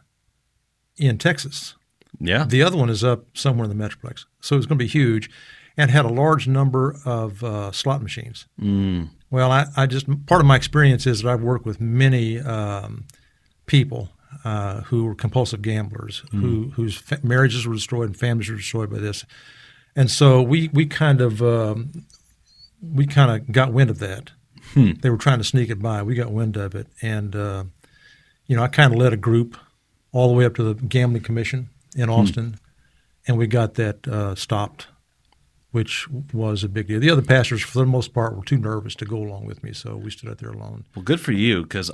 [0.96, 1.74] in Texas.
[2.18, 2.44] Yeah.
[2.44, 5.30] The other one is up somewhere in the Metroplex, so it's going to be huge,
[5.76, 8.46] and had a large number of uh, slot machines.
[8.60, 9.10] Mm.
[9.30, 13.04] Well, I, I just part of my experience is that I've worked with many um,
[13.66, 14.10] people
[14.44, 18.90] uh, who were compulsive gamblers, who whose fa- marriages were destroyed and families were destroyed
[18.90, 19.24] by this,
[19.94, 22.04] and so we we kind of um,
[22.80, 24.30] we kind of got wind of that.
[25.00, 26.02] They were trying to sneak it by.
[26.02, 27.64] We got wind of it, and uh,
[28.46, 29.56] you know I kind of led a group
[30.12, 32.58] all the way up to the gambling commission in Austin,
[33.26, 34.86] and we got that uh, stopped
[35.76, 36.98] which was a big deal.
[36.98, 39.74] The other pastors, for the most part, were too nervous to go along with me,
[39.74, 40.86] so we stood out there alone.
[40.94, 41.90] Well, good for you because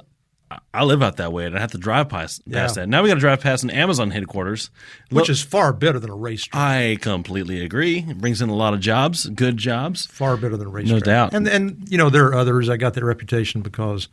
[0.73, 2.89] I, live out that way and I have to drive past, past that.
[2.89, 4.71] Now we got to drive past an Amazon headquarters,
[5.11, 6.63] Which Look, is far better than a racetrack.
[6.63, 8.07] I completely agree.
[8.09, 10.07] It brings in a lot of jobs, good jobs.
[10.07, 11.01] Far better than a racetrack.
[11.01, 11.35] No doubt.
[11.35, 12.69] And and you know there are others.
[12.69, 14.07] I got that reputation because,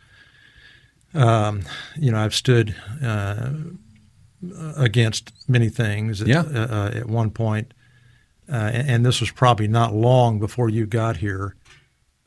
[1.14, 1.62] um,
[1.96, 3.52] you know, I've stood uh,
[4.76, 6.22] against many things.
[6.22, 6.40] Yeah.
[6.40, 7.79] At, uh, at one point, uh,
[8.56, 11.56] and, and this was probably not long before you got here.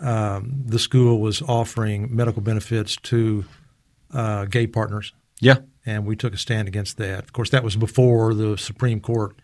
[0.00, 3.44] Um, the school was offering medical benefits to
[4.12, 5.12] uh, gay partners.
[5.40, 5.56] Yeah.
[5.84, 7.24] and we took a stand against that.
[7.24, 9.34] Of course, that was before the Supreme Court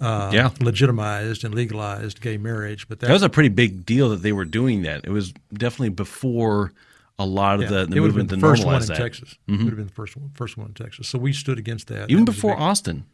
[0.00, 0.50] uh, Yeah.
[0.60, 2.86] legitimized and legalized gay marriage.
[2.88, 5.04] But that, That was a pretty big deal that they were doing that.
[5.04, 6.72] It was definitely before
[7.18, 8.92] a lot of yeah, the, the it would have movement the first one in that.
[8.92, 9.02] Mm-hmm.
[9.02, 9.38] Texas.
[9.48, 11.08] It would have been the first one, first one in Texas.
[11.08, 12.10] So we stood against that.
[12.10, 13.06] Even That before big- Austin.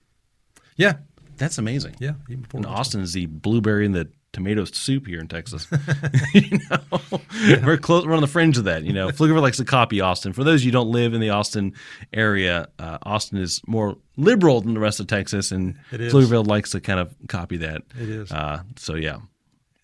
[0.77, 0.95] yeah,
[1.43, 1.97] That's amazing.
[1.99, 2.13] yeah,
[2.55, 3.01] And Austin.
[3.01, 5.67] Is the blueberry and the tomato soup here in Texas.
[6.35, 7.01] you know,
[7.65, 8.07] we're close.
[8.07, 8.85] We're on the fringe of that.
[8.85, 10.35] You know, Pflugerville likes to copy Austin.
[10.35, 11.75] For those of you who don't live in the Austin
[12.13, 15.77] area, uh, Austin is more liberal than the rest of Texas, and.
[15.91, 17.83] Pflugerville likes to kind of copy that.
[18.01, 18.31] It is.
[18.31, 19.17] Uh, so yeah.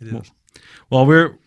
[0.00, 0.30] It is.
[0.90, 1.38] Well, we're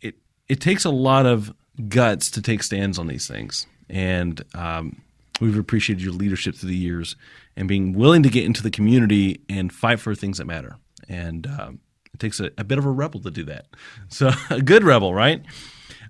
[0.00, 0.14] it.
[0.48, 1.52] It takes a lot of
[1.88, 5.02] guts to take stands on these things, and um,
[5.40, 7.16] we've appreciated your leadership through the years
[7.58, 10.76] and being willing to get into the community and fight for things that matter.
[11.08, 11.80] And um,
[12.14, 13.66] it takes a, a bit of a rebel to do that.
[14.08, 15.42] So a good rebel, right?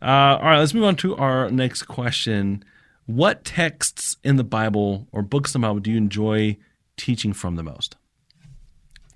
[0.01, 0.05] Uh,
[0.39, 2.65] all right, let's move on to our next question.
[3.07, 6.59] What texts in the Bible or books in the Bible do you enjoy
[6.99, 7.97] teaching from the most?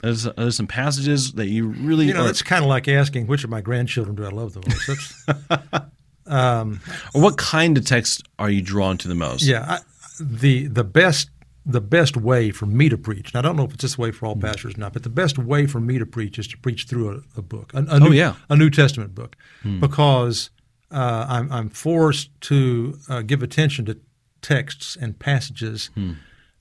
[0.00, 3.26] There's, there's some passages that you really You know, are- it's kind of like asking
[3.28, 5.26] which of my grandchildren do I love the most.
[5.28, 5.84] That's,
[7.14, 9.42] Or what kind of text are you drawn to the most?
[9.44, 9.78] yeah, I,
[10.20, 11.30] the the best
[11.64, 13.32] the best way for me to preach.
[13.32, 15.08] And I don't know if it's this way for all pastors or not, but the
[15.08, 18.00] best way for me to preach is to preach through a, a book, a, a
[18.00, 18.34] new, Oh, yeah.
[18.50, 19.36] a New Testament book,
[19.80, 20.50] because
[20.90, 23.98] uh, I'm, I'm forced to uh, give attention to
[24.40, 25.90] texts and passages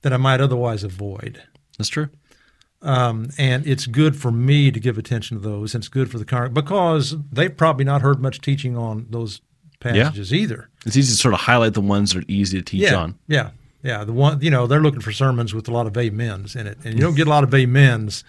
[0.03, 1.41] that I might otherwise avoid.
[1.77, 2.09] That's true.
[2.83, 6.17] Um, and it's good for me to give attention to those, and it's good for
[6.17, 9.41] the congregation because they've probably not heard much teaching on those
[9.79, 10.69] passages either.
[10.85, 13.17] It's easy to sort of highlight the ones that are easy to teach yeah, on.
[13.27, 13.49] Yeah,
[13.83, 14.03] yeah.
[14.03, 16.77] The one, you know, they're looking for sermons with a lot of amens in it,
[16.83, 18.23] and you don't get a lot of amens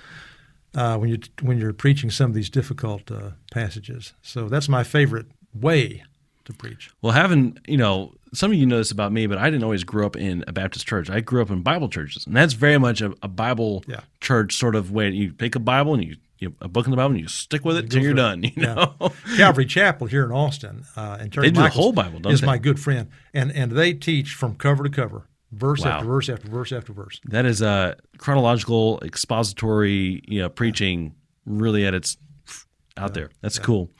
[0.74, 4.12] uh, when you when you're preaching some of these difficult uh, passages.
[4.22, 6.02] So that's my favorite way
[6.44, 6.90] to preach.
[7.02, 9.84] Well, having, you know, some of you know this about me, but I didn't always
[9.84, 11.08] grow up in a Baptist church.
[11.10, 14.00] I grew up in Bible churches, and that's very much a, a Bible Yeah.
[14.20, 15.10] church sort of way.
[15.10, 17.64] You pick a Bible and you, you a book in the Bible and you stick
[17.64, 18.14] with it till you're it.
[18.14, 18.42] done.
[18.42, 18.74] You Yeah.
[18.74, 22.40] know, Calvary Chapel here in Austin, uh, and Terry They do the whole Bible, is
[22.40, 22.46] they?
[22.46, 25.90] my good friend, and and they teach from cover to cover, verse Wow.
[25.92, 27.20] after verse after verse after verse.
[27.26, 31.14] that is a chronological, expository, you know, preaching
[31.46, 32.16] really at its
[32.98, 33.30] out there.
[33.40, 33.90] That's cool.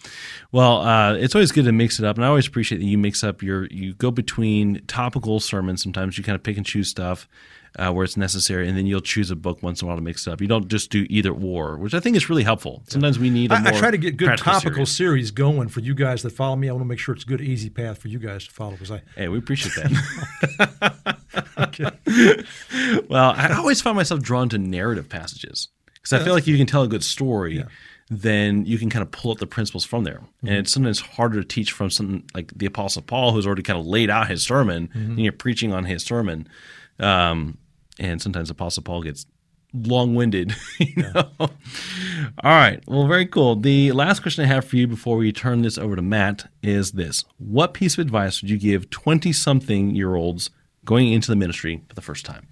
[0.53, 2.99] Well, uh, it's always good to mix it up, and I always appreciate that you
[2.99, 5.83] mix up your you go between topical sermons.
[5.83, 7.27] Sometimes you kind of pick and choose stuff
[7.79, 10.03] uh, where it's necessary, and then you'll choose a book once in a while to
[10.03, 10.41] mix it up.
[10.41, 12.83] You don't just do either or, which I think is really helpful.
[12.89, 13.51] Sometimes we need.
[13.53, 14.93] a I, I try to get good topical series.
[14.97, 16.69] series going for you guys that follow me.
[16.69, 18.73] I want to make sure it's a good, easy path for you guys to follow
[18.73, 21.17] because I Hey, we appreciate that.
[23.09, 26.57] well, I always find myself drawn to narrative passages because I feel like if you
[26.59, 27.65] can tell a good story,
[28.11, 30.19] then you can kind of pull up the principles from there.
[30.19, 30.47] Mm-hmm.
[30.49, 33.79] And it's sometimes harder to teach from something like the Apostle Paul, who's already kind
[33.79, 35.11] of laid out his sermon, Mm-hmm.
[35.13, 36.49] and you're preaching on his sermon.
[36.99, 37.57] Um,
[38.03, 39.27] and sometimes Apostle Paul gets
[39.73, 40.55] long-winded.
[40.79, 41.31] You know?
[41.39, 41.49] All
[42.45, 42.83] right.
[42.87, 43.57] Well, very cool.
[43.57, 46.93] The last question I have for you before we turn this over to Matt is
[46.93, 50.51] this: What piece of advice would you give twenty-something-year-olds
[50.85, 52.49] going into the ministry for the first time?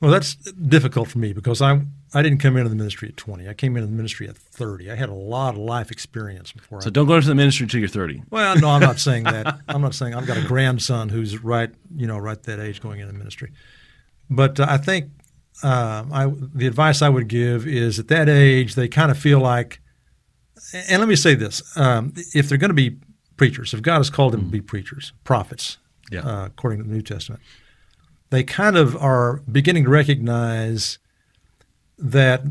[0.00, 1.82] Well, that's difficult for me because I
[2.16, 3.46] I didn't come into the ministry at 20.
[3.48, 4.90] I came into the ministry at 30.
[4.90, 6.80] I had a lot of life experience before.
[6.80, 8.22] So I, don't go into the ministry until you're 30.
[8.30, 9.58] well, no, I'm not saying that.
[9.68, 13.00] I'm not saying I've got a grandson who's right, you know, right that age going
[13.00, 13.52] into the ministry.
[14.30, 15.10] But uh, I think
[15.62, 19.40] uh, I, the advice I would give is at that age they kind of feel
[19.40, 19.80] like,
[20.88, 22.96] and let me say this: um, if they're going to be
[23.36, 25.76] preachers, if God has called them to be preachers, prophets,
[26.10, 26.20] Yeah.
[26.20, 27.42] uh, according to the New Testament,
[28.30, 30.98] they kind of are beginning to recognize
[31.98, 32.42] that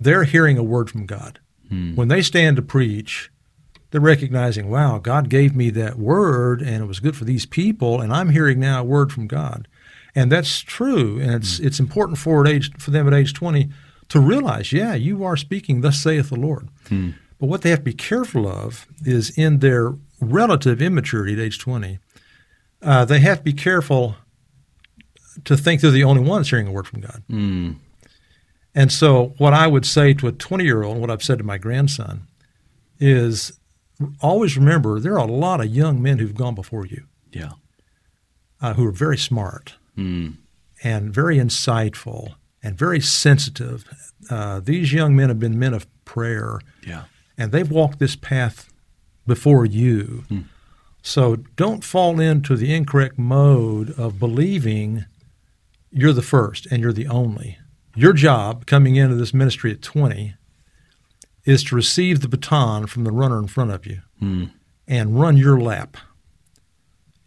[0.00, 1.38] they're hearing a word from God.
[1.94, 3.30] When they stand to preach,
[3.90, 8.00] they're recognizing, wow, God gave me that word and it was good for these people,
[8.00, 9.68] and I'm hearing now a word from God.
[10.14, 11.18] And that's true.
[11.18, 13.70] And it's it's important for age for them at age twenty
[14.08, 16.68] to realize, yeah, you are speaking, thus saith the Lord.
[17.38, 21.58] But what they have to be careful of is in their relative immaturity at age
[21.58, 21.98] twenty,
[22.82, 24.16] uh, they have to be careful
[25.44, 27.22] to think they're the only ones hearing a word from God.
[27.30, 27.76] Mm.
[28.74, 31.44] And so, what I would say to a 20 year old, what I've said to
[31.44, 32.26] my grandson,
[32.98, 33.58] is
[34.20, 37.52] always remember there are a lot of young men who've gone before you Yeah.
[38.60, 40.36] uh, who are very smart Mm.
[40.82, 43.84] and very insightful and very sensitive.
[44.30, 47.04] Uh, these young men have been men of prayer Yeah.
[47.36, 48.72] and they've walked this path
[49.26, 50.24] before you.
[51.02, 55.04] So don't fall into the incorrect mode of believing
[55.90, 57.58] you're the first and you're the only.
[57.94, 60.34] Your job coming into this ministry at 20
[61.44, 64.50] is to receive the baton from the runner in front of you Mm.
[64.86, 65.96] and run your lap.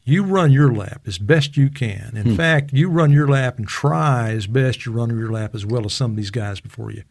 [0.04, 2.16] You run your lap as best you can.
[2.16, 5.66] In fact, you run your lap and try as best you run your lap as
[5.66, 7.04] well as some of these guys before you.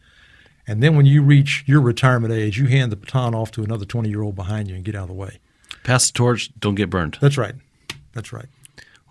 [0.65, 3.85] And then when you reach your retirement age, you hand the baton off to another
[3.85, 5.39] 20 year old behind you and get out of the way.
[5.83, 6.49] Pass the torch.
[6.59, 7.17] Don't get burned.
[7.21, 7.55] That's right.
[8.13, 8.47] That's right.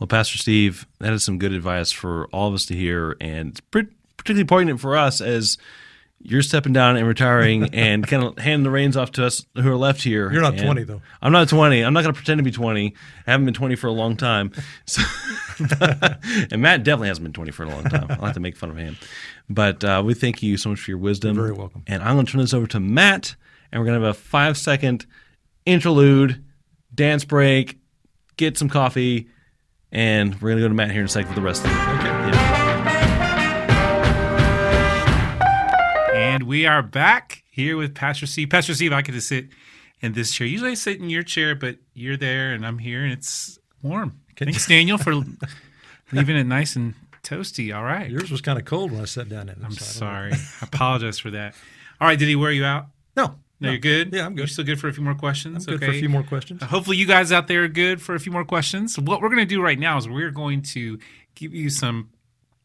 [0.01, 3.51] Well, Pastor Steve, that is some good advice for all of us to hear, and
[3.51, 3.87] it's pre-
[4.25, 5.59] particularly poignant for us as
[6.21, 9.71] you're stepping down and retiring and kind of handing the reins off to us who
[9.71, 10.33] are left here.
[10.33, 11.03] You're not And 20, though.
[11.21, 11.83] I'm not 20.
[11.83, 12.95] I'm not going to pretend to be 20.
[13.27, 14.51] I haven't been 20 for a long time.
[14.87, 15.03] So,
[16.51, 18.07] and Matt definitely hasn't been 20 for a long time.
[18.11, 18.97] I'll have to make fun of him.
[19.51, 21.37] But uh, we thank you so much for your wisdom.
[21.37, 21.83] You're very welcome.
[21.87, 23.37] And I'm going to turn this over to Matt,
[23.71, 25.05] and we're going to have a five second
[25.67, 26.43] interlude,
[26.95, 27.79] dance break,
[28.37, 29.29] get some coffee,
[29.93, 31.71] and we're going to go to Matt here in a second for the rest of
[31.71, 31.75] it.
[31.99, 32.24] Okay.
[36.45, 38.51] And we are back here with Pastor Steve.
[38.51, 39.47] Pastor Steve, I get to sit
[40.03, 40.47] in this chair.
[40.47, 44.21] Usually I sit in your chair, but you're there and I'm here and it's warm.
[44.37, 45.15] Thanks, Daniel, for
[46.13, 47.75] leaving it nice and toasty.
[47.75, 48.11] All right.
[48.11, 49.59] Yours was kind of cold when I sat down in it.
[49.65, 50.37] I'm so I don't know.
[50.37, 50.45] sorry.
[50.61, 51.55] I apologize for that.
[51.99, 52.19] All right.
[52.19, 52.89] Did he wear you out?
[53.17, 53.37] No.
[53.59, 54.13] No, you're good?
[54.13, 54.41] Yeah, I'm good.
[54.41, 55.67] You're still good for a few more questions?
[55.67, 55.93] I'm good okay.
[55.93, 56.63] for a few more questions.
[56.63, 58.99] Uh, Hopefully, you guys out there are good for a few more questions.
[58.99, 60.99] What we're going to do right now is we're going to
[61.37, 62.11] give you some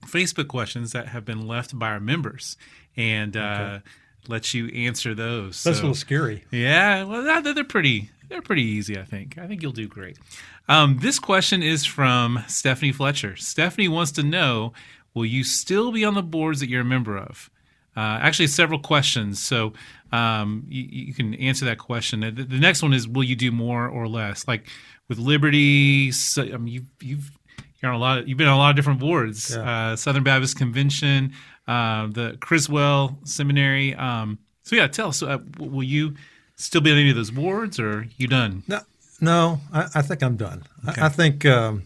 [0.06, 2.58] Facebook questions that have been left by our members
[3.00, 3.80] and uh,
[4.28, 5.64] let you answer those.
[5.64, 6.44] That's a little scary.
[6.52, 8.10] yeah, well, they're pretty.
[8.28, 9.40] They're pretty easy, I think.
[9.40, 10.20] I think you'll do great.
[10.68, 13.36] Um, this question is from Stephanie Fletcher.
[13.38, 14.74] Stephanie wants to know:
[15.16, 17.50] Will you still be on the boards that you're a member of?
[17.98, 19.74] Uh, actually, several questions, so
[20.12, 22.20] um, you, you can answer that question.
[22.20, 24.48] The, the next one is: Will you do more or less?
[24.48, 24.68] Like
[25.08, 27.39] with Liberty, so, I mean, you've you've
[27.82, 28.18] you're on a lot.
[28.20, 31.34] Of, you've been on a lot of different boards: uh, Southern Baptist Convention,
[31.68, 33.96] uh, the Criswell Seminary.
[33.96, 36.16] Um, so yeah, tell us: uh, Will you
[36.56, 38.64] still be on any of those boards, or you done?
[38.68, 38.82] No,
[39.22, 40.64] no, I, I think I'm done.
[40.86, 41.84] I, I think um,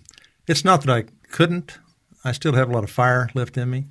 [0.47, 1.79] it's not that I couldn't.
[2.25, 3.85] I still have a lot of fire left in me,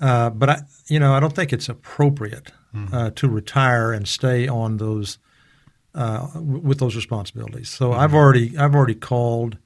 [0.00, 2.52] uh, but I, you know, I don't think it's appropriate
[2.92, 5.16] uh, to retire and stay on those
[5.94, 7.70] uh, w- with those responsibilities.
[7.70, 9.56] So I've already, I've already called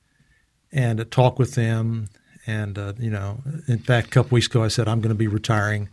[0.72, 2.08] and talked with them,
[2.46, 5.18] and uh, you know, in fact, a couple weeks ago, I said I'm going to
[5.18, 5.88] be retiring.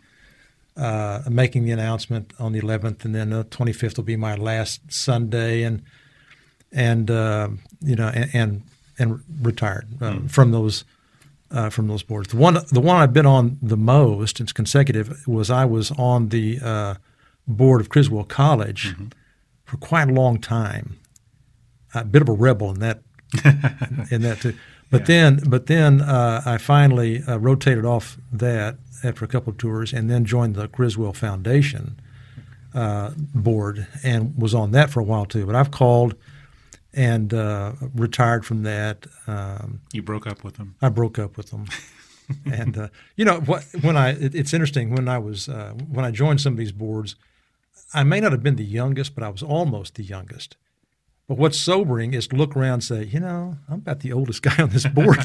[0.76, 4.80] Uh, making the announcement on the 11th, and then the 25th will be my last
[4.92, 5.82] Sunday, and
[6.72, 7.48] and uh,
[7.80, 8.62] you know and and,
[8.98, 10.84] and retired uh, from those
[11.50, 12.28] uh, from those boards.
[12.28, 16.28] The one the one I've been on the most, it's consecutive, was I was on
[16.28, 16.94] the uh,
[17.46, 18.94] board of Criswell College
[19.64, 20.98] for quite a long time.
[21.94, 23.00] A bit of a rebel in that
[24.10, 24.54] in that too.
[24.90, 29.58] But then but then uh, I finally uh, rotated off that after a couple of
[29.58, 32.00] tours, and then joined the Criswell Foundation
[32.74, 35.46] uh, board and was on that for a while too.
[35.46, 36.14] But I've called
[36.94, 39.06] and uh, retired from that.
[39.26, 40.74] Um, You broke up with them.
[40.80, 41.66] I broke up with them,
[42.50, 43.64] and uh, you know what?
[43.82, 46.72] When I, it, it's interesting when I was uh, when I joined some of these
[46.72, 47.14] boards,
[47.92, 50.56] I may not have been the youngest, but I was almost the youngest.
[51.28, 54.40] But what's sobering is to look around and say, you know, I'm about the oldest
[54.48, 55.18] guy on this board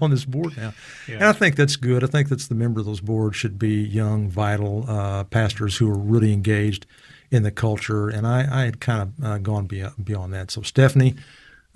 [0.00, 0.72] on this board now,
[1.06, 1.16] Yeah.
[1.16, 2.02] and I think that's good.
[2.02, 5.90] I think that's the member of those boards should be young, vital uh, pastors who
[5.90, 6.86] are really engaged
[7.30, 8.08] in the culture.
[8.08, 10.50] And I, I had kind of uh, gone beyond, beyond that.
[10.50, 11.14] So Stephanie,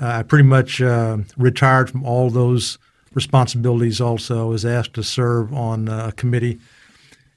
[0.00, 2.78] uh, I pretty much uh, retired from all those
[3.12, 4.00] responsibilities.
[4.00, 6.58] Also, was asked to serve on uh, a committee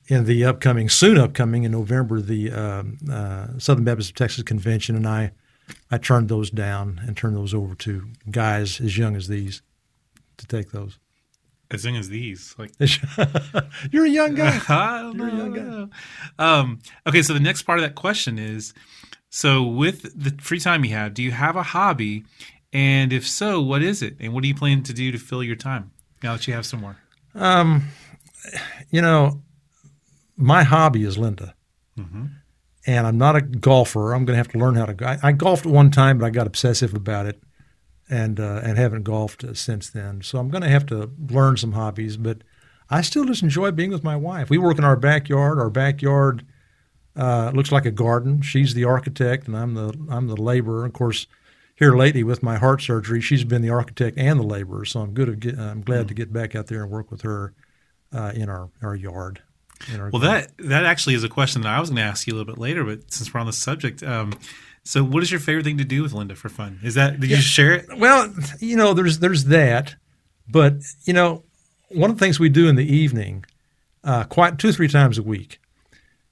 [0.08, 4.96] in the upcoming, soon upcoming in November, the um, uh, Southern Baptist of Texas Convention,
[4.96, 5.32] and I,
[5.90, 9.62] I turned those down and turned those over to guys as young as these
[10.38, 10.98] to take those.
[11.70, 12.72] As young as these, like
[13.92, 14.60] You're a young guy.
[14.70, 15.90] I don't know, I don't know.
[16.38, 18.74] Um, okay, so the next part of that question is:
[19.30, 22.26] so with the free time you have, do you have a hobby?
[22.74, 24.16] And if so, what is it?
[24.20, 25.92] And what do you plan to do to fill your time
[26.24, 26.98] now that you have some more?
[27.36, 27.88] Um,
[28.90, 29.42] you know,
[30.36, 31.56] my hobby is Linda,
[32.86, 34.14] and I'm not a golfer.
[34.14, 35.08] I'm going to have to learn how to.
[35.08, 37.42] I, I golfed one time, but I got obsessive about it,
[38.10, 40.22] and uh, and haven't golfed uh, since then.
[40.22, 42.18] So I'm going to have to learn some hobbies.
[42.18, 42.40] But
[42.90, 44.50] I still just enjoy being with my wife.
[44.50, 45.60] We work in our backyard.
[45.60, 46.46] Our backyard
[47.16, 48.42] uh, looks like a garden.
[48.42, 50.86] She's the architect, and I'm the I'm the laborer.
[50.86, 51.28] Of course.
[51.78, 54.86] Here lately, with my heart surgery, she's been the architect and the laborer.
[54.86, 55.40] So I'm good.
[55.40, 57.56] Get, I'm glad to get back out there and work with her
[58.14, 59.42] uh, in our, our yard.
[60.12, 62.36] Well, that that actually is a question that I was going to ask you a
[62.36, 64.34] little bit later, but since we're on the subject, um,
[64.84, 66.80] so what is your favorite thing to do with Linda for fun?
[66.84, 67.98] Is that did you share it?
[67.98, 69.96] well, you know, there's there's that,
[70.48, 70.74] but
[71.06, 71.44] you know,
[71.90, 73.46] one of the things we do in the evening,
[74.04, 75.60] uh, quite two three times a week,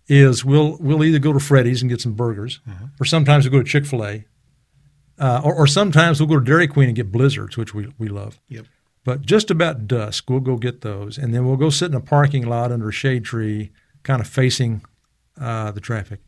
[0.08, 2.60] is we'll we'll either go to Freddy's and get some burgers,
[3.00, 4.26] or sometimes we'll go to Chick Fil A,
[5.20, 8.08] uh, or, or sometimes we'll go to Dairy Queen and get blizzards, which we we
[8.08, 8.40] love.
[8.50, 8.66] Yep.
[9.04, 12.02] But just about dusk, we'll go get those, and then we'll go sit in a
[12.02, 13.72] parking lot under a shade tree,
[14.04, 14.82] kind of facing
[15.40, 16.20] uh, the traffic.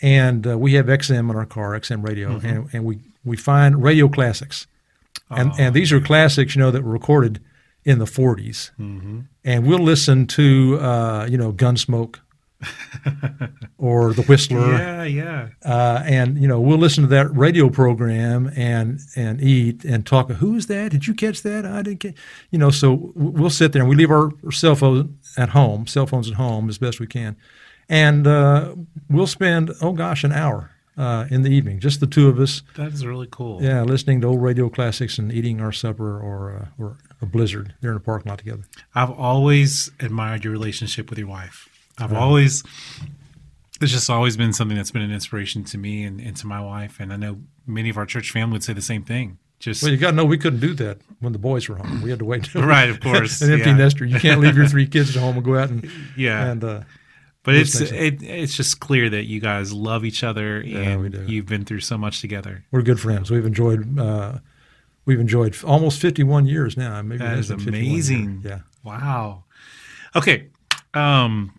[0.00, 3.82] And uh, we have XM in our car, XM radio, and, and we, we find
[3.82, 4.66] radio classics.
[5.30, 7.40] And, and these are classics, you know, that were recorded
[7.84, 8.70] in the 40s.
[9.44, 12.16] And we'll listen to, uh, you know, Gunsmoke
[13.78, 15.48] or The Whistler Yeah, yeah.
[15.64, 20.30] uh, and you know we'll listen to that radio program and and eat and talk.
[20.30, 20.90] Who's that?
[20.90, 21.64] Did you catch that?
[21.64, 22.14] I didn't catch.
[22.50, 26.06] You know, so we'll sit there and we leave our cell phone at home, cell
[26.06, 27.36] phones at home as best we can,
[27.88, 28.74] and uh,
[29.08, 32.62] we'll spend oh gosh an hour uh, in the evening, just the two of us,
[32.76, 33.62] That is really cool.
[33.62, 37.74] yeah, listening to old radio classics and eating our supper or uh, or a blizzard
[37.80, 38.62] there in the parking lot together.
[38.94, 41.67] I've always admired your relationship with your wife.
[41.98, 42.62] I've always,
[43.80, 46.60] it's just always been something that's been an inspiration to me and, and to my
[46.60, 46.98] wife.
[47.00, 49.38] And I know many of our church family would say the same thing.
[49.58, 52.00] Just Well, you got to know we couldn't do that when the boys were home.
[52.02, 52.54] We had to wait.
[52.54, 53.76] Right, of course, an empty yeah.
[53.76, 54.04] nester.
[54.04, 56.46] You can't leave your three kids at home and go out and yeah.
[56.46, 56.62] and.
[56.62, 56.80] Uh,
[57.44, 61.24] but it's it, it's just clear that you guys love each other and we do.
[61.26, 62.64] you've been through so much together.
[62.70, 63.30] we're good friends.
[63.30, 64.38] We've enjoyed uh,
[65.06, 67.00] we've enjoyed almost 51 years now.
[67.00, 67.90] Maybe That is been 51 years.
[68.10, 68.42] amazing.
[68.44, 68.58] Yeah.
[68.84, 69.44] Wow.
[70.14, 70.48] Okay.
[70.92, 71.58] Um,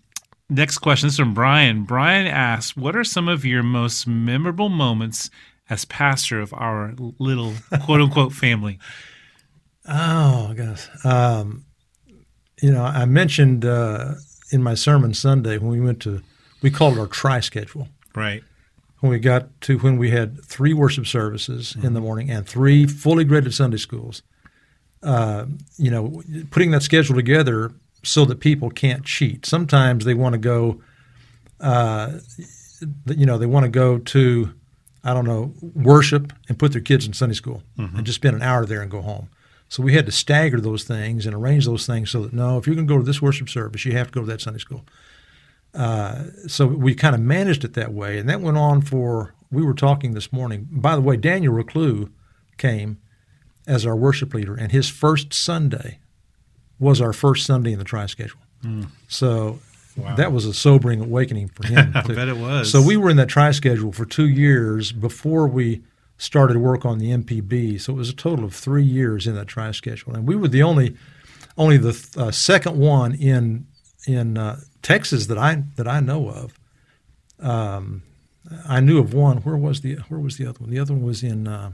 [0.50, 1.84] next question is from Brian.
[1.84, 5.30] Brian asks, "What are some of your most memorable moments
[5.70, 8.80] as pastor of our little quote unquote family?"
[9.88, 10.88] Oh gosh.
[11.04, 11.66] Um,
[12.62, 14.16] you know, I mentioned uh,
[14.52, 16.22] in my sermon Sunday when we went to
[16.62, 17.88] we called it our tri schedule.
[18.16, 18.44] Right.
[19.00, 22.86] When we got to when we had three worship services in the morning and three
[22.86, 24.24] fully graded Sunday schools.
[25.02, 25.46] Uh,
[25.78, 27.72] you know, putting that schedule together
[28.04, 29.46] so that people can't cheat.
[29.46, 30.82] Sometimes they want to go.
[31.60, 32.20] Uh,
[33.08, 34.54] you know, they want to go to,
[35.04, 38.42] I don't know, worship and put their kids in Sunday school and just spend an
[38.42, 39.30] hour there and go home.
[39.68, 42.66] So we had to stagger those things and arrange those things so that no, if
[42.66, 44.60] you're going to go to this worship service, you have to go to that Sunday
[44.60, 44.84] school.
[45.74, 49.36] Uh, so we kind of managed it that way, and that went on for.
[49.52, 50.68] We were talking this morning.
[50.72, 52.10] By the way, Daniel Reclus
[52.58, 53.00] came
[53.68, 56.00] as our worship leader, and his first Sunday
[56.80, 58.40] was our first Sunday in the tri schedule.
[59.08, 59.60] So
[59.98, 60.16] Wow.
[60.16, 61.92] that was a sobering awakening for him.
[61.96, 62.72] I bet it was.
[62.72, 65.82] So we were in that tri schedule for two years before we
[66.18, 67.82] started work on the MPB.
[67.82, 70.48] So it was a total of three years in that tri schedule, and we were
[70.48, 70.96] the only
[71.58, 73.66] only the uh, second one in
[74.08, 76.58] in uh, Texas that I that I know of.
[77.46, 78.04] Um,
[78.68, 79.38] I knew of one.
[79.38, 80.70] Where was the Where was the other one?
[80.70, 81.46] The other one was in.
[81.48, 81.72] Uh,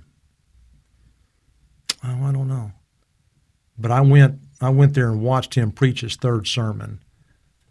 [2.03, 2.71] oh, I don't know.
[3.77, 4.39] But I went.
[4.61, 6.99] I went there and watched him preach his third sermon,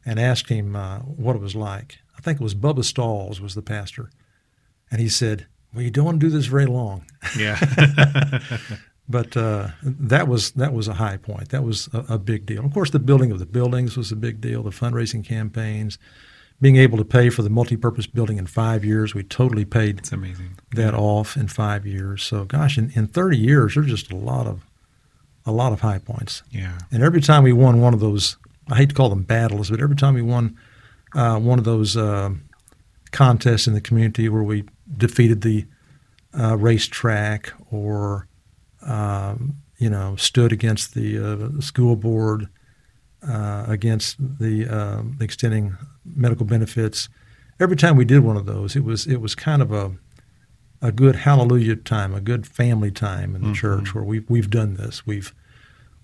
[0.05, 1.99] and asked him uh, what it was like.
[2.16, 4.11] I think it was Bubba Stalls was the pastor,
[4.91, 7.07] and he said, "Well, you don't want to do this very long."
[7.39, 7.59] yeah.
[9.07, 11.51] But uh, that was that was a high point.
[11.51, 12.64] That was a, a big deal.
[12.64, 14.62] Of course, the building of the buildings was a big deal.
[14.62, 15.99] The fundraising campaigns,
[16.59, 19.14] being able to pay for the multi-purpose building in five years.
[19.14, 20.57] We totally paid It's amazing.
[20.74, 22.22] that off in five years.
[22.22, 24.64] So, gosh, in, in 30 years, there's just a lot of
[25.47, 26.43] a lot of high points.
[26.51, 26.79] Yeah.
[26.91, 28.37] And every time we won one of those,
[28.71, 30.57] I hate to call them battles, but every time we won
[31.15, 32.31] uh, one of those uh,
[33.13, 34.65] contests in the community where we
[34.97, 35.67] defeated the
[36.39, 38.27] uh, racetrack or
[38.83, 42.49] um, you know stood against the uh, school board
[43.27, 47.09] uh, against the uh, extending medical benefits.
[47.61, 49.93] Every time we did one of those, it was it was kind of a
[50.85, 54.74] a good hallelujah time, a good family time in the church where we've we've done
[54.74, 55.07] this.
[55.07, 55.35] We've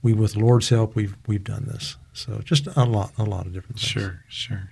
[0.03, 1.97] we with the Lord's help we've we've done this.
[2.15, 3.91] So just a lot a lot of different things.
[3.91, 4.71] Sure, sure.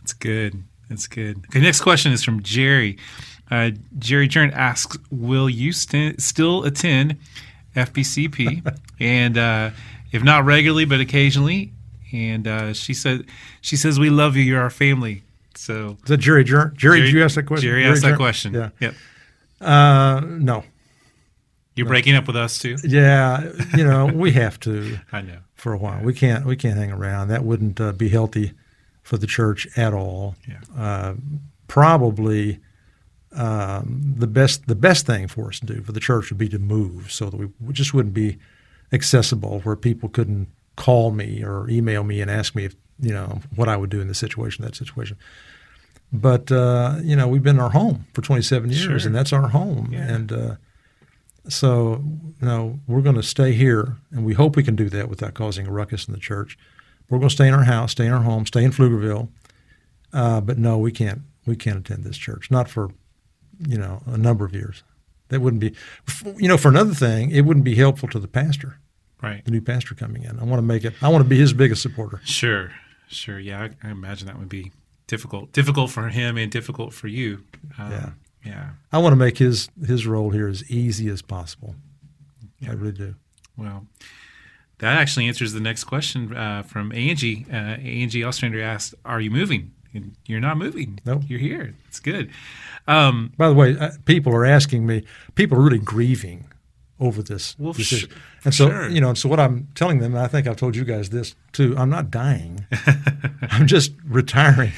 [0.00, 0.62] That's good.
[0.90, 1.38] That's good.
[1.48, 2.98] Okay, next question is from Jerry.
[3.50, 7.16] Uh, Jerry Jern asks, "Will you st- still attend
[7.74, 8.76] FBCP?
[9.00, 9.70] and uh,
[10.12, 11.72] if not regularly, but occasionally?"
[12.12, 13.24] And uh, she said,
[13.62, 14.42] "She says we love you.
[14.42, 15.22] You're our family."
[15.56, 17.68] So Is that Jerry Jer- Jerry, did you ask that question?
[17.70, 18.54] Jerry asked that Jer- question.
[18.54, 18.70] Yeah.
[18.80, 18.94] Yep.
[19.64, 20.64] Uh, no.
[21.76, 22.76] You're breaking up with us too.
[22.84, 25.38] Yeah, you know we have to I know.
[25.56, 26.02] for a while.
[26.04, 27.28] We can't we can't hang around.
[27.28, 28.52] That wouldn't uh, be healthy
[29.02, 30.36] for the church at all.
[30.48, 30.60] Yeah.
[30.78, 31.14] Uh,
[31.66, 32.60] probably
[33.32, 36.48] um, the best the best thing for us to do for the church would be
[36.48, 38.38] to move so that we we just wouldn't be
[38.92, 40.46] accessible where people couldn't
[40.76, 44.00] call me or email me and ask me if you know what I would do
[44.00, 45.16] in this situation that situation.
[46.16, 48.96] But uh, you know we've been in our home for 27 years Sure.
[49.06, 50.14] and that's our home Yeah.
[50.14, 50.32] and.
[50.32, 50.54] Uh,
[51.46, 52.02] so,
[52.40, 55.34] you know, we're going to stay here, and we hope we can do that without
[55.34, 56.56] causing a ruckus in the church.
[57.10, 59.28] We're going to stay in our house, stay in our home, stay in Pflugerville.
[60.10, 61.20] Uh, but no, we can't.
[61.44, 62.88] We can't attend this church, not for,
[63.68, 64.82] you know, a number of years.
[65.28, 65.74] That wouldn't be,
[66.38, 68.78] you know, for another thing, it wouldn't be helpful to the pastor,
[69.22, 69.44] Right.
[69.44, 70.38] the new pastor coming in.
[70.40, 70.94] I want to make it.
[71.02, 72.22] I want to be his biggest supporter.
[72.24, 72.72] Sure.
[73.08, 73.38] Sure.
[73.38, 74.72] Yeah, I, I imagine that would be
[75.06, 75.52] difficult.
[75.52, 77.44] Difficult for him and difficult for you.
[77.78, 78.10] Um, Yeah.
[78.44, 78.70] Yeah.
[78.92, 81.76] I want to make his his role here as easy as possible.
[82.60, 82.72] Yeah.
[82.72, 83.14] I really do.
[83.56, 83.86] Well,
[84.78, 87.46] that actually answers the next question uh, from Angie.
[87.50, 90.98] Uh, Angie Ostrander asked, "Are you moving?" And you're not moving.
[91.06, 91.22] Nope.
[91.28, 91.74] You're here.
[91.88, 92.30] It's good.
[92.88, 95.04] Um, By the way, uh, people are asking me.
[95.36, 96.44] People are really grieving
[97.00, 98.14] over this Well, decision, sh-
[98.44, 98.88] and so sure.
[98.88, 99.08] you know.
[99.10, 101.74] And so what I'm telling them, and I think I've told you guys this too.
[101.76, 102.66] I'm not dying.
[103.50, 104.72] I'm just retiring.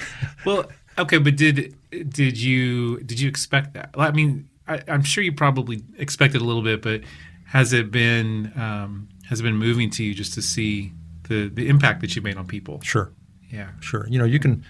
[0.44, 1.74] well, okay, but did
[2.08, 3.90] did you did you expect that?
[3.96, 7.02] I mean, I, I'm sure you probably expected a little bit, but
[7.46, 10.92] has it been um, has it been moving to you just to see
[11.28, 12.80] the the impact that you made on people?
[12.82, 13.12] Sure,
[13.50, 13.68] Yeah.
[13.80, 14.06] sure.
[14.08, 14.64] You know, you can.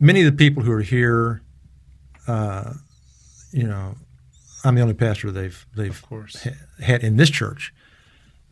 [0.00, 1.42] Many of the people who are here,
[2.26, 2.74] uh,
[3.52, 3.94] you know,
[4.64, 6.42] I'm the only pastor they've they've Of course.
[6.44, 6.50] ha-
[6.84, 7.72] had in this church.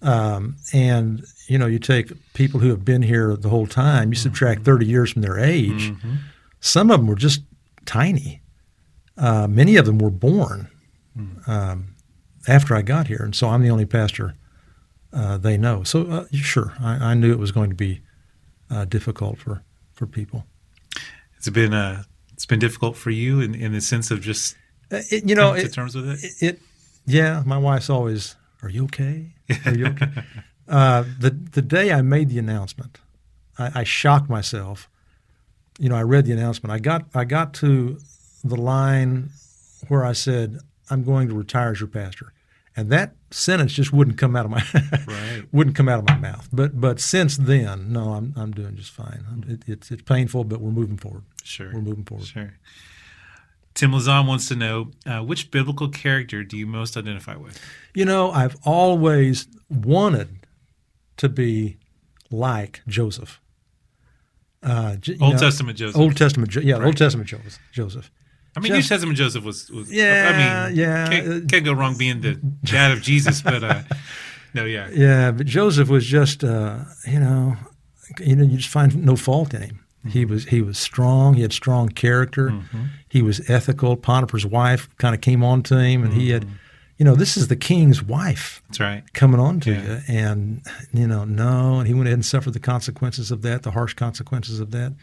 [0.02, 4.10] Um, and you know, you take people who have been here the whole time.
[4.10, 5.92] You subtract 30 years from their age.
[6.60, 7.42] Some of them were just
[7.84, 8.40] tiny.
[9.18, 10.68] Uh, many of them were born
[11.46, 11.94] um,
[12.48, 14.34] after I got here, and so I'm the only pastor
[15.12, 15.82] uh, they know.
[15.82, 18.00] So uh, sure, I, I knew it was going to be
[18.70, 20.46] uh, difficult for for people.
[21.36, 24.56] It's been uh, it's been difficult for you in, in the sense of just
[24.90, 26.24] it- you know, to it, terms with it.
[26.24, 26.60] it, it
[27.06, 29.32] yeah my wife's always are you okay?
[29.66, 30.08] Are you okay?
[30.68, 32.98] Uh, the the day i made the announcement
[33.58, 34.88] I, I shocked myself.
[35.80, 36.70] You know i read the announcement.
[36.72, 37.98] I got i got to
[38.44, 39.30] the line
[39.88, 42.32] where i said i'm going to retire as your pastor.
[42.76, 44.62] And that sentence just wouldn't come out of my
[45.08, 45.42] Right.
[45.52, 46.48] wouldn't come out of my mouth.
[46.52, 49.24] But but since then no i'm i'm doing just fine.
[49.48, 51.24] It, it's it's painful but we're moving forward.
[51.42, 51.72] Sure.
[51.74, 52.26] we're moving forward.
[52.28, 52.52] Sure.
[53.74, 57.58] Tim Lazan wants to know uh, which biblical character do you most identify with?
[57.94, 60.46] You know, I've always wanted
[61.18, 61.78] to be
[62.30, 63.40] like Joseph.
[64.62, 65.98] Uh, Old know, Testament Joseph.
[65.98, 66.86] Old Testament, yeah, Right.
[66.86, 67.58] Old Testament Joseph.
[67.72, 68.10] Joseph.
[68.56, 69.70] I mean, New Testament Joseph was.
[69.70, 71.08] was Yeah, I mean, yeah.
[71.08, 73.82] Can't, can't go wrong being the dad of Jesus, but uh,
[74.54, 74.88] no, yeah.
[74.92, 77.56] Yeah, but Joseph was just, uh, you know,
[78.18, 79.79] you know, you just find no fault in him.
[80.08, 81.34] He was he was strong.
[81.34, 82.54] He had strong character.
[83.08, 83.96] He was ethical.
[83.96, 86.46] Potiphar's wife kind of came on to him, and he had,
[86.96, 88.62] you know, this is the king's wife.
[88.68, 89.12] That's right.
[89.12, 89.82] coming on to Yeah.
[89.82, 90.00] you.
[90.08, 91.78] And, you know, no.
[91.80, 94.94] And he went ahead and suffered the consequences of that, the harsh consequences of that.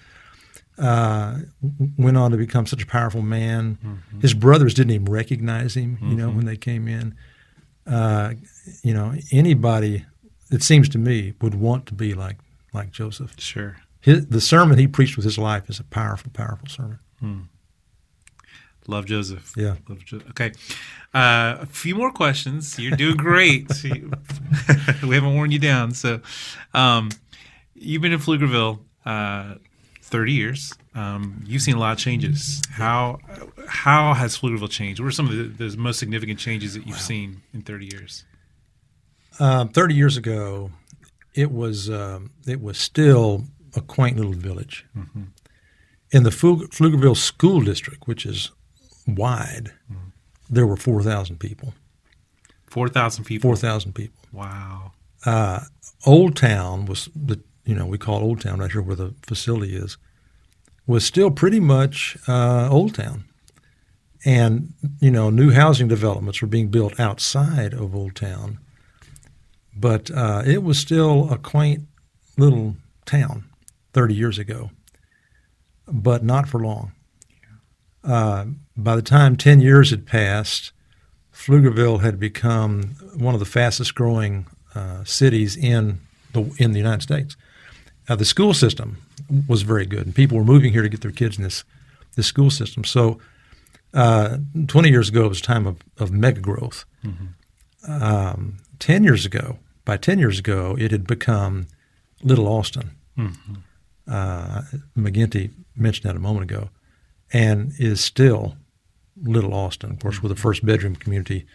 [0.80, 1.40] Uh,
[1.98, 3.78] went on to become such a powerful man.
[4.22, 7.16] His brothers didn't even recognize him, you know, when they came in.
[7.88, 8.34] Uh,
[8.84, 10.06] you know, anybody,
[10.52, 12.38] it seems to me, would want to be like
[12.74, 13.34] like Joseph.
[13.40, 13.78] Sure.
[14.08, 17.00] His, the sermon he preached with his life is a powerful, powerful sermon.
[18.88, 19.52] Love Joseph.
[19.58, 19.76] Yeah.
[19.90, 20.54] Love jo- okay.
[21.14, 22.80] Uh, a few more questions.
[22.80, 23.70] You're doing great.
[25.04, 25.92] We haven't worn you down.
[25.92, 26.22] So,
[26.74, 27.10] um,
[27.76, 29.56] you've been in Pflugerville uh,
[30.04, 30.74] 30 years.
[30.96, 32.62] Um, you've seen a lot of changes.
[32.72, 33.20] How
[33.68, 35.02] how has Pflugerville changed?
[35.02, 38.24] What are some of the, the most significant changes that you've seen in 30 years?
[39.38, 40.72] Um, Thirty years ago,
[41.36, 43.44] it was um, it was still
[43.78, 44.86] a quaint little village.
[46.12, 48.52] In the Pflug- Pflugerville School District, which is
[49.06, 49.72] wide,
[50.50, 51.74] there were four thousand people.
[52.70, 53.50] 4,000 people.
[53.50, 54.20] Four thousand people.
[54.34, 54.92] Wow.
[56.06, 59.76] Old Town was the you know we call Old Town right here where the facility
[59.76, 59.98] is
[60.86, 63.24] was still pretty much uh, Old Town,
[64.26, 68.60] and you know new housing developments were being built outside of Old Town,
[69.76, 71.84] but uh, it was still a quaint
[72.38, 72.76] little
[73.06, 73.46] town
[73.98, 74.70] thirty years ago,
[75.88, 76.92] but not for long.
[78.04, 78.46] Uh,
[78.76, 80.72] by the time ten years had passed,
[81.34, 84.46] Pflugerville had become one of the fastest growing
[84.76, 86.00] uh, cities in
[86.34, 87.36] the in the United States.
[88.08, 88.98] Uh, the school system
[89.48, 91.64] was very good, and people were moving here to get their kids in this
[92.16, 92.84] this school system.
[92.84, 93.20] So,
[93.94, 94.38] uh,
[94.68, 96.86] 20 years ago, it was a time of, of mega growth.
[97.88, 101.68] Um, 10 years ago, by 10 years ago, it had become
[102.22, 102.92] Little Austin.
[104.08, 104.62] Uh,
[104.98, 106.70] McGinty mentioned that a moment ago,
[107.34, 108.56] and is still
[109.22, 109.92] Little Austin.
[109.92, 111.46] Of course, with a first bedroom community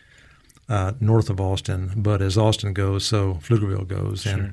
[0.68, 4.52] uh, north of Austin, but as Austin goes, so Pflugerville goes, and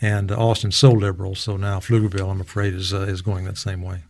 [0.00, 3.82] and Austin's so liberal, so now Pflugerville, I'm afraid, is uh, is going that same
[3.82, 4.00] way.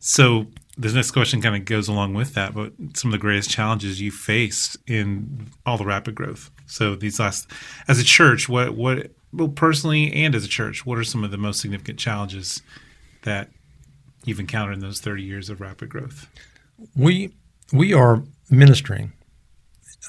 [0.00, 3.50] So the next question kind of goes along with that, but some of the greatest
[3.50, 6.50] challenges you faced in all the rapid growth.
[6.66, 7.50] So these last,
[7.88, 11.30] as a church, what what well personally and as a church, what are some of
[11.30, 12.62] the most significant challenges
[13.22, 13.50] that
[14.24, 16.26] you've encountered in those 30 years of rapid growth?
[16.96, 17.34] We
[17.72, 19.12] we are ministering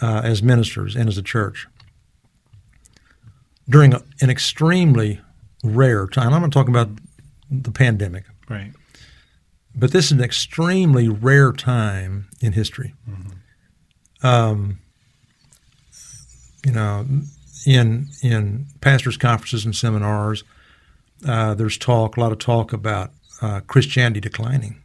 [0.01, 1.67] uh, as ministers and as a church
[3.67, 5.19] during a, an extremely
[5.63, 6.33] rare time.
[6.33, 6.89] I'm not talking about
[7.51, 8.71] the pandemic, Right.
[9.75, 12.93] but this is an extremely rare time in history.
[14.23, 14.79] Um,
[16.65, 17.05] you know,
[17.65, 20.43] in in pastors' conferences and seminars,
[21.27, 24.81] uh, there's talk, a lot of talk about uh, Christianity declining.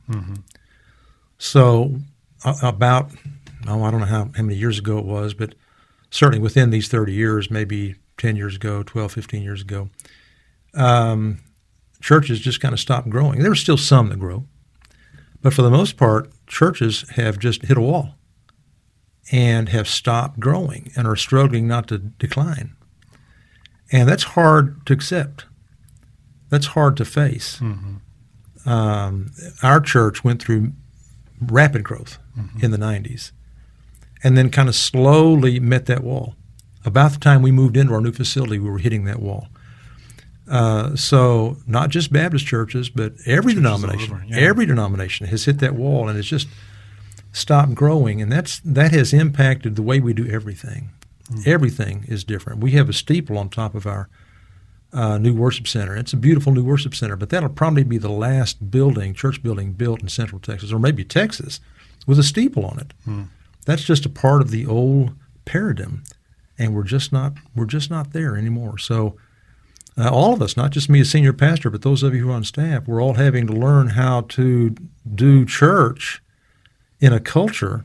[1.38, 1.96] So,
[2.44, 3.10] a- about
[3.66, 5.54] oh, I don't know how, how many years ago it was, but
[6.10, 9.88] certainly within these 30 years, maybe 10 years ago, 12, 15 years ago,
[10.74, 11.40] um,
[12.00, 13.40] churches just kind of stopped growing.
[13.40, 14.44] There are still some that grow,
[15.42, 18.14] but for the most part, churches have just hit a wall
[19.32, 22.76] and have stopped growing and are struggling not to decline.
[23.90, 25.46] And that's hard to accept.
[26.50, 27.60] That's hard to face.
[28.66, 29.30] Um,
[29.62, 30.72] our church went through
[31.40, 32.18] rapid growth
[32.62, 33.32] in the 90s
[34.22, 36.34] and then kind of slowly met that wall.
[36.84, 39.48] About the time we moved into our new facility, we were hitting that wall.
[40.50, 44.36] Uh, so not just Baptist churches, but every Churches denomination, yeah.
[44.38, 46.48] every denomination has hit that wall, and it's just
[47.34, 50.90] stopped growing, and that's that has impacted the way we do everything.
[51.44, 52.60] Everything is different.
[52.60, 54.08] We have a steeple on top of our
[54.92, 55.96] uh, new worship center.
[55.96, 59.72] It's a beautiful new worship center, but that'll probably be the last building, church building,
[59.72, 61.60] built in Central Texas, or maybe Texas,
[62.06, 62.94] with a steeple on it.
[63.66, 65.14] That's just a part of the old
[65.44, 66.04] paradigm,
[66.56, 68.78] and we're just not we're just not there anymore.
[68.78, 69.16] So
[69.98, 72.30] uh, all of us, not just me as senior pastor, but those of you who
[72.30, 74.76] are on staff, we're all having to learn how to
[75.14, 76.20] do church
[77.04, 77.84] in a culture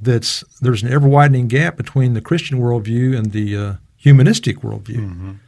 [0.00, 5.38] that's there's an ever widening gap between the Christian worldview and the uh, humanistic worldview,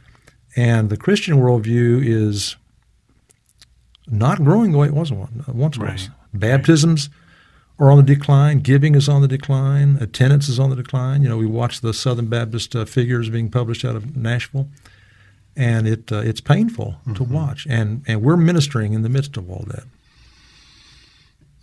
[0.55, 2.55] and the Christian worldview is
[4.07, 5.87] not growing the way it was one- once was.
[5.87, 6.09] Right.
[6.33, 7.09] Baptisms
[7.77, 8.59] are on the decline.
[8.59, 9.97] Giving is on the decline.
[10.01, 11.21] Attendance is on the decline.
[11.23, 14.67] You know, we watch the Southern Baptist uh, figures being published out of Nashville,
[15.55, 17.67] and it uh, it's painful to watch.
[17.69, 19.83] And and we're ministering in the midst of all that.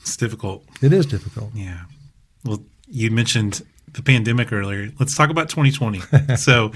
[0.07, 0.65] It's difficult.
[0.83, 1.51] It is difficult.
[1.53, 1.81] Yeah.
[2.45, 4.93] Well, you mentioned the pandemic earlier.
[5.01, 6.37] Let's talk about 2020.
[6.37, 6.71] so,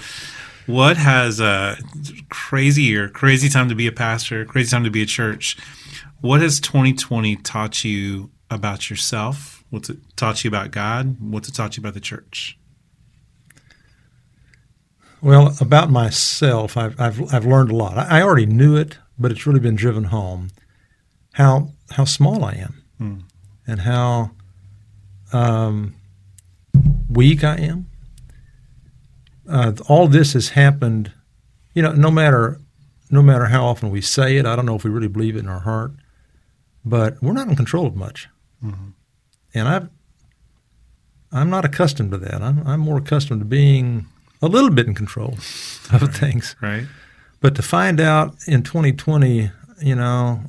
[0.66, 1.76] what has a
[2.28, 5.56] crazy year, crazy time to be a pastor, crazy time to be a church?
[6.20, 9.62] What has 2020 taught you about yourself?
[9.70, 11.16] What's it taught you about God?
[11.20, 12.58] What's it taught you about the church?
[15.22, 17.96] Well, about myself, I've I've, I've learned a lot.
[17.96, 20.50] I, I already knew it, but it's really been driven home
[21.34, 22.79] how how small I am
[23.66, 24.30] and how
[25.32, 25.94] um,
[27.08, 27.86] weak I am.
[29.48, 31.12] Uh, all this has happened,
[31.74, 31.92] you know.
[31.92, 32.60] No matter
[33.10, 35.40] no matter how often we say it, I don't know if we really believe it
[35.40, 35.92] in our heart,
[36.84, 38.28] but we're not in control of much.
[39.54, 39.88] And I've
[41.32, 42.42] I'm not accustomed to that.
[42.42, 44.06] I'm I'm more accustomed to being
[44.42, 45.34] a little bit in control
[45.92, 46.54] of things.
[46.60, 46.86] Right?
[47.40, 49.50] But to find out in 2020,
[49.82, 50.42] you know,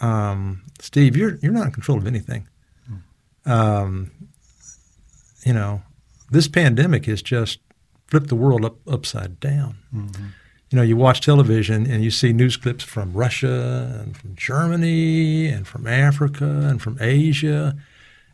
[0.00, 2.48] um, Steve, you're you're not in control of anything.
[3.44, 4.10] Um,
[5.44, 5.82] you know,
[6.30, 7.60] this pandemic has just
[8.08, 9.76] flipped the world up upside down.
[10.70, 15.46] You know, you watch television and you see news clips from Russia and from Germany
[15.46, 17.76] and from Africa and from Asia,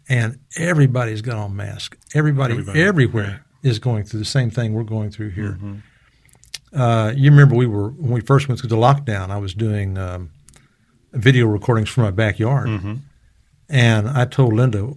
[0.08, 1.98] and everybody's got on masks.
[2.14, 3.24] Everybody, Everybody, everywhere
[3.62, 3.70] right.
[3.70, 5.58] is going through the same thing we're going through here.
[6.74, 9.28] Uh, you remember we were when we first went through the lockdown.
[9.28, 10.30] I was doing um,
[11.12, 12.68] video recordings from my backyard,
[13.68, 14.94] and I told Linda,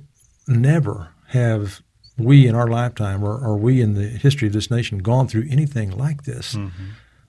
[0.47, 1.81] never have
[2.17, 5.47] we in our lifetime or, or we in the history of this nation gone through
[5.49, 6.55] anything like this.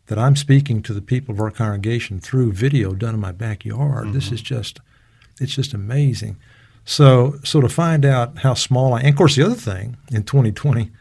[0.06, 4.12] That I'm speaking to the people of our congregation through video done in my backyard.
[4.12, 4.78] This is just,
[5.40, 6.36] it's just amazing.
[6.84, 10.22] So, so to find out how small I, and of course, the other thing in
[10.22, 10.92] 2020,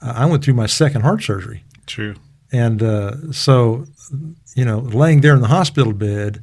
[0.00, 1.64] uh, I went through my second heart surgery.
[1.86, 2.14] True.
[2.50, 3.84] And uh, so,
[4.54, 6.42] you know, laying there in the hospital bed,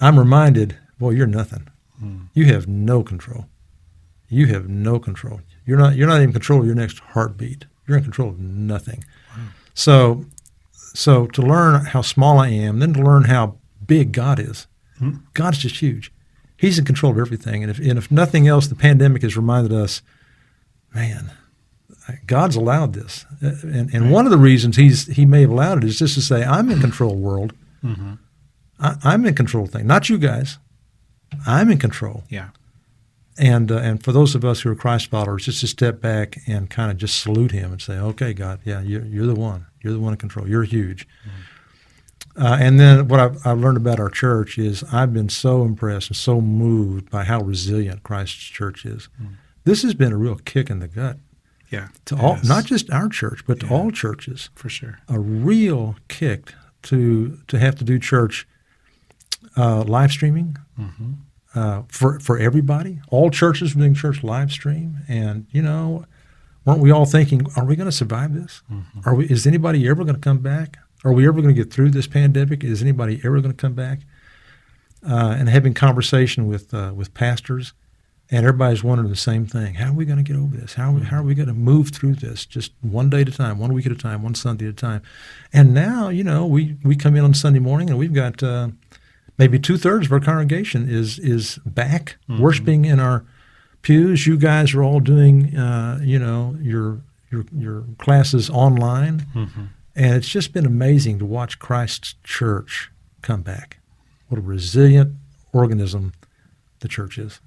[0.00, 1.68] I'm reminded, boy, you're nothing.
[1.98, 2.22] Hmm.
[2.34, 3.46] You have no control.
[4.28, 5.40] You have no control.
[5.66, 5.96] You're not.
[5.96, 7.66] You're not even in control of your next heartbeat.
[7.86, 9.04] You're in control of nothing.
[9.74, 10.24] So,
[10.72, 14.66] so to learn how small I am, then to learn how big God is.
[14.98, 15.16] Hmm.
[15.34, 16.12] God's just huge.
[16.56, 17.62] He's in control of everything.
[17.62, 20.02] And if and if nothing else, the pandemic has reminded us,
[20.94, 21.30] man,
[22.26, 25.78] God's allowed this, Uh, and and one of the reasons he's he may have allowed
[25.78, 27.52] it is just to say I'm in control, world.
[27.82, 28.14] Mm-hmm.
[28.80, 30.58] I, I'm in control of things, not you guys.
[31.46, 32.50] I'm in control, Yeah.
[33.38, 36.38] and uh, and for those of us who are Christ followers, just to step back
[36.46, 39.66] and kind of just salute Him and say, "Okay, God, yeah, you're, you're the one.
[39.82, 40.48] You're the one in control.
[40.48, 41.06] You're huge."
[42.36, 46.08] Uh, and then what I've, I've learned about our church is I've been so impressed
[46.10, 49.08] and so moved by how resilient Christ's church is.
[49.64, 51.18] This has been a real kick in the gut
[51.70, 51.88] Yeah.
[52.06, 54.50] to all, not just our church, but to all churches.
[54.56, 54.98] for sure.
[55.08, 56.52] A real kick
[56.82, 58.46] to to have to do church
[59.56, 60.56] uh, live streaming
[61.54, 63.00] uh, for for everybody.
[63.08, 66.04] All churches were doing church live stream, and you know,
[66.64, 68.62] weren't we all thinking, are we going to survive this?
[69.04, 69.26] Are we?
[69.26, 70.78] Is anybody ever going to come back?
[71.04, 72.64] Are we ever going to get through this pandemic?
[72.64, 74.00] Is anybody ever going to come back?
[75.06, 77.74] Uh, and having conversation with uh, with pastors,
[78.30, 80.74] and everybody's wondering the same thing: How are we going to get over this?
[80.74, 82.46] How how are we going to move through this?
[82.46, 84.74] Just one day at a time, one week at a time, one Sunday at a
[84.74, 85.02] time.
[85.52, 88.68] And now, you know, we we come in on Sunday morning, and we've got uh,
[89.38, 93.24] maybe two thirds of our congregation is is back worshiping in our
[93.82, 94.26] pews.
[94.26, 100.28] You guys are all doing, uh, you know, your your your classes online, and it's
[100.28, 102.90] just been amazing to watch Christ's church
[103.22, 103.78] come back.
[104.28, 105.14] What a resilient
[105.52, 106.12] organism
[106.80, 107.40] the church is.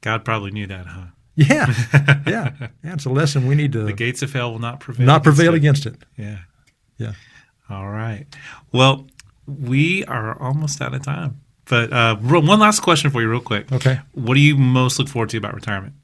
[0.00, 1.06] God probably knew that, huh?
[1.34, 1.66] Yeah,
[2.26, 2.68] yeah, yeah.
[2.94, 5.06] It's a lesson we need to The gates of hell will not prevail.
[5.06, 5.56] not prevail it.
[5.56, 5.96] against it.
[6.16, 6.38] Yeah.
[6.96, 7.12] Yeah.
[7.68, 8.24] All right.
[8.72, 9.06] Well,
[9.46, 11.40] we are almost out of time.
[11.68, 13.72] But uh, one last question for you, real quick.
[13.72, 13.98] Okay.
[14.12, 15.94] What do you most look forward to about retirement?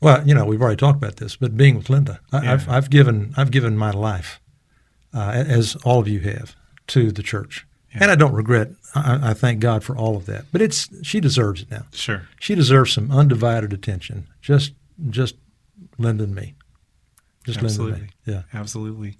[0.00, 2.52] Well, you know, we've already talked about this, but being with Linda, I, Yeah.
[2.52, 4.40] I've, I've given I've given my life,
[5.12, 6.54] uh, as all of you have,
[6.88, 7.98] to the church, Yeah.
[8.02, 8.70] and I don't regret.
[8.94, 10.44] I, I thank God for all of that.
[10.52, 11.84] But it's she deserves it now.
[11.92, 12.28] Sure.
[12.40, 14.28] She deserves some undivided attention.
[14.40, 14.72] Just
[15.10, 15.34] just
[15.98, 16.54] Linda and me.
[17.44, 18.00] Just Linda and Absolutely.
[18.00, 18.08] me.
[18.24, 18.42] Yeah.
[18.54, 19.18] Absolutely.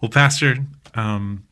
[0.00, 0.56] Well, Pastor,
[0.94, 1.44] um,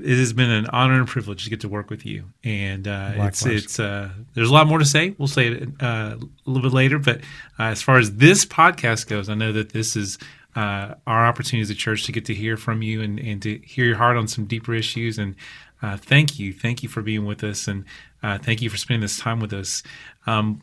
[0.00, 2.24] it has been an honor and privilege to get to work with you.
[2.42, 5.14] And uh, it's it's uh, there's a lot more to say.
[5.18, 6.98] We'll say it uh, a little bit later.
[6.98, 7.18] But
[7.58, 10.18] uh, as far as this podcast goes, I know that this is
[10.56, 13.58] uh, our opportunity as a church to get to hear from you and, and to
[13.58, 15.18] hear your heart on some deeper issues.
[15.18, 15.34] And
[15.82, 17.84] uh, thank you, thank you for being with us, and
[18.22, 19.82] uh, thank you for spending this time with us.
[20.26, 20.62] Um,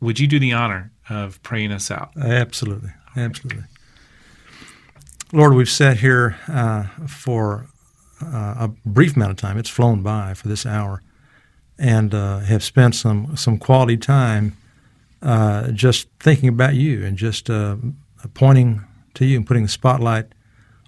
[0.00, 2.10] would you do the honor of praying us out?
[2.16, 3.64] Absolutely, absolutely.
[5.32, 7.66] Lord, we've sat here uh, for
[8.20, 9.58] a brief amount of time.
[9.58, 11.02] It's flown by for this hour,
[11.78, 14.56] and uh, have spent some some quality time
[15.22, 17.76] uh, just thinking about you and just uh,
[18.34, 20.26] pointing to you and putting the spotlight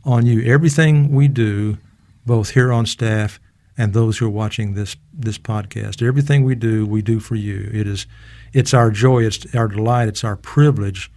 [0.04, 0.42] on you.
[0.42, 1.78] Everything we do,
[2.26, 3.40] both here on staff
[3.76, 7.70] and those who are watching this this podcast, everything we do, we do for you.
[7.72, 8.06] It is,
[8.52, 11.10] it's our joy, it's our delight, it's our privilege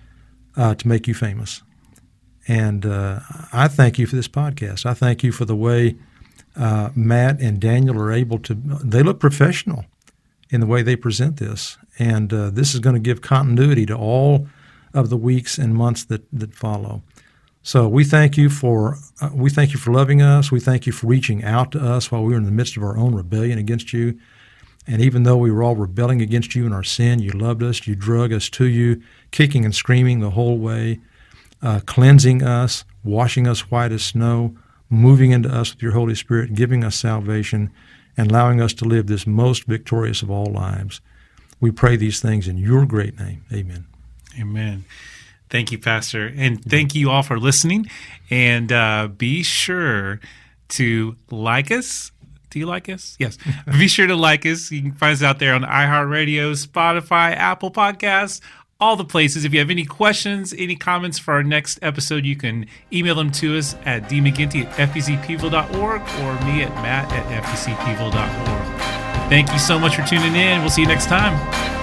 [0.55, 1.61] uh, to make you famous.
[2.47, 3.21] And uh,
[3.51, 4.85] I thank you for this podcast.
[4.85, 5.95] I thank you for the way
[6.55, 8.53] uh, Matt and Daniel are able to.
[8.53, 9.85] They look professional
[10.49, 13.95] in the way they present this, and uh, this is going to give continuity to
[13.95, 14.47] all
[14.93, 17.01] of the weeks and months that that follow.
[17.65, 20.51] So we thank you for uh, we thank you for loving us.
[20.51, 22.83] We thank you for reaching out to us while we were in the midst of
[22.83, 24.19] our own rebellion against you.
[24.85, 27.87] And even though we were all rebelling against you in our sin, you loved us.
[27.87, 30.99] You drug us to you, kicking and screaming the whole way,
[31.63, 34.55] uh, cleansing us, washing us white as snow,
[34.89, 37.71] moving into us with your Holy Spirit, giving us salvation,
[38.15, 41.01] and allowing us to live this most victorious of all lives.
[41.59, 43.45] We pray these things in your great name.
[43.51, 43.87] Amen.
[44.39, 44.85] Amen.
[45.49, 46.31] Thank you, Pastor.
[46.35, 47.87] And thank you all for listening.
[48.29, 50.19] And uh, be sure
[50.69, 52.11] to like us.
[52.49, 53.15] Do you like us?
[53.19, 53.37] Yes.
[53.77, 54.71] be sure to like us.
[54.71, 58.41] You can find us out there on iHeartRadio, Spotify, Apple Podcasts,
[58.83, 59.45] all the places.
[59.45, 63.31] If you have any questions, any comments for our next episode, you can email them
[63.31, 69.29] to us at dmcginty at fbcpeople.org or me at matt at fbcpeople.org.
[69.29, 70.59] Thank you so much for tuning in.
[70.59, 71.82] We'll see you next time.